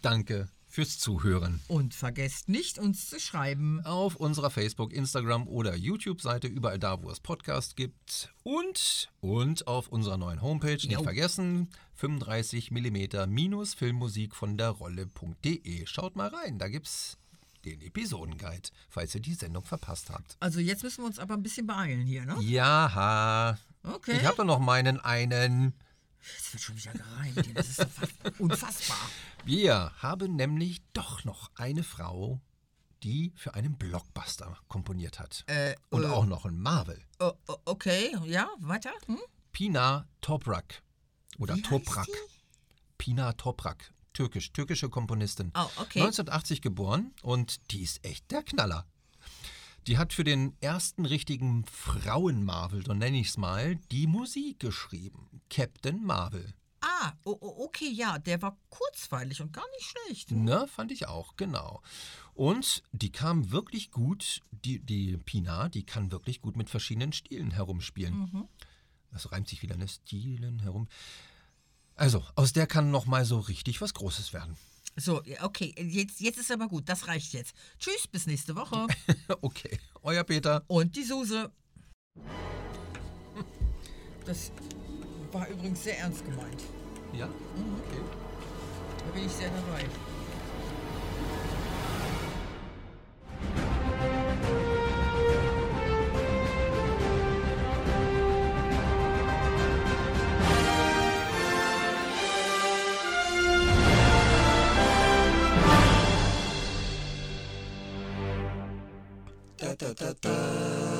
Danke 0.00 0.48
fürs 0.72 0.98
Zuhören. 0.98 1.60
Und 1.68 1.94
vergesst 1.94 2.48
nicht, 2.48 2.78
uns 2.78 3.10
zu 3.10 3.20
schreiben. 3.20 3.84
Auf 3.84 4.16
unserer 4.16 4.50
Facebook, 4.50 4.92
Instagram 4.92 5.46
oder 5.46 5.76
YouTube-Seite, 5.76 6.46
überall 6.46 6.78
da, 6.78 7.02
wo 7.02 7.10
es 7.10 7.20
Podcasts 7.20 7.76
gibt. 7.76 8.32
Und, 8.42 9.10
und 9.20 9.66
auf 9.66 9.88
unserer 9.88 10.16
neuen 10.16 10.40
Homepage, 10.40 10.72
nicht 10.72 10.92
Jo. 10.92 11.02
vergessen, 11.02 11.68
35 11.94 12.70
mm 12.70 13.28
minus 13.28 13.74
Filmmusik 13.74 14.34
von 14.34 14.56
der 14.56 14.70
Rolle.de. 14.70 15.86
Schaut 15.86 16.16
mal 16.16 16.28
rein, 16.28 16.58
da 16.58 16.68
gibt's 16.68 17.18
den 17.64 17.80
Episodenguide, 17.80 18.70
falls 18.88 19.14
ihr 19.14 19.20
die 19.20 19.34
Sendung 19.34 19.64
verpasst 19.64 20.10
habt. 20.10 20.36
Also 20.40 20.60
jetzt 20.60 20.82
müssen 20.82 21.02
wir 21.02 21.06
uns 21.06 21.18
aber 21.18 21.34
ein 21.34 21.42
bisschen 21.42 21.66
beeilen 21.66 22.02
hier, 22.06 22.24
ne? 22.24 22.36
Ja, 22.40 23.56
Okay. 23.84 24.16
ich 24.16 24.24
habe 24.24 24.36
doch 24.38 24.44
noch 24.44 24.58
meinen 24.60 25.00
einen. 25.00 25.74
Jetzt 26.36 26.52
wird 26.52 26.62
schon 26.62 26.76
wieder 26.76 26.92
gereimt. 26.92 27.56
Das 27.58 27.68
ist 27.68 27.86
unfassbar. 28.38 28.96
Wir 29.44 29.92
haben 29.98 30.36
nämlich 30.36 30.82
doch 30.92 31.24
noch 31.24 31.50
eine 31.56 31.82
Frau, 31.82 32.40
die 33.02 33.32
für 33.34 33.54
einen 33.54 33.76
Blockbuster 33.76 34.56
komponiert 34.68 35.18
hat. 35.18 35.42
Äh, 35.48 35.74
Und 35.90 36.04
äh, 36.04 36.06
auch 36.06 36.24
noch 36.26 36.44
einen 36.44 36.60
Marvel. 36.60 37.02
oh, 37.18 37.32
oh, 37.48 37.56
okay, 37.64 38.16
ja, 38.26 38.48
weiter. 38.60 38.92
Hm? 39.06 39.18
Pina 39.50 40.06
Toprak. 40.20 40.82
Oder 41.38 41.56
Wie 41.56 41.62
Toprak. 41.62 42.06
Pina 42.98 43.32
Toprak. 43.32 43.92
Türkisch, 44.12 44.52
türkische 44.52 44.88
Komponistin. 44.88 45.52
Oh, 45.54 45.64
okay. 45.76 46.00
1980 46.00 46.62
geboren 46.62 47.12
und 47.22 47.70
die 47.70 47.82
ist 47.82 48.04
echt 48.04 48.30
der 48.30 48.42
Knaller. 48.42 48.86
Die 49.86 49.98
hat 49.98 50.12
für 50.12 50.22
den 50.22 50.56
ersten 50.60 51.06
richtigen 51.06 51.64
Frauen-Marvel, 51.66 52.84
so 52.86 52.94
nenne 52.94 53.18
ich 53.18 53.28
es 53.28 53.36
mal, 53.36 53.76
die 53.90 54.06
Musik 54.06 54.60
geschrieben. 54.60 55.42
Captain 55.50 56.04
Marvel. 56.04 56.54
Ah, 56.80 57.12
oh, 57.24 57.36
oh, 57.40 57.64
okay, 57.64 57.90
ja, 57.90 58.18
der 58.18 58.42
war 58.42 58.58
kurzweilig 58.68 59.40
und 59.40 59.52
gar 59.52 59.68
nicht 59.76 59.86
schlecht. 59.86 60.30
Ne, 60.32 60.66
fand 60.68 60.90
ich 60.92 61.06
auch, 61.06 61.36
genau. 61.36 61.80
Und 62.34 62.82
die 62.92 63.10
kam 63.10 63.50
wirklich 63.52 63.90
gut, 63.90 64.40
die, 64.50 64.80
die 64.80 65.16
Pina, 65.16 65.68
die 65.68 65.84
kann 65.84 66.10
wirklich 66.10 66.40
gut 66.40 66.56
mit 66.56 66.70
verschiedenen 66.70 67.12
Stilen 67.12 67.52
herumspielen. 67.52 68.48
Das 69.12 69.30
reimt 69.30 69.48
sich 69.48 69.62
wieder, 69.62 69.76
ne? 69.76 69.86
Stilen 69.86 70.60
herum. 70.60 70.88
Also, 71.96 72.24
aus 72.34 72.52
der 72.52 72.66
kann 72.66 72.90
noch 72.90 73.06
mal 73.06 73.24
so 73.24 73.38
richtig 73.38 73.80
was 73.80 73.94
Großes 73.94 74.32
werden. 74.32 74.56
So, 74.96 75.22
okay, 75.40 75.74
jetzt, 75.78 76.20
jetzt 76.20 76.38
ist 76.38 76.50
aber 76.50 76.68
gut, 76.68 76.88
das 76.88 77.08
reicht 77.08 77.32
jetzt. 77.32 77.54
Tschüss, 77.78 78.06
bis 78.06 78.26
nächste 78.26 78.54
Woche. 78.56 78.86
okay, 79.40 79.78
euer 80.02 80.24
Peter. 80.24 80.64
Und 80.66 80.96
die 80.96 81.04
Suse. 81.04 81.50
Das 84.26 84.52
war 85.32 85.48
übrigens 85.48 85.82
sehr 85.82 85.98
ernst 85.98 86.24
gemeint. 86.24 86.62
Ja, 87.14 87.26
okay. 87.26 88.02
Da 88.98 89.12
bin 89.12 89.26
ich 89.26 89.32
sehr 89.32 89.50
dabei. 89.50 89.84
Da 109.82 109.92
da 109.94 110.14
da 110.22 110.91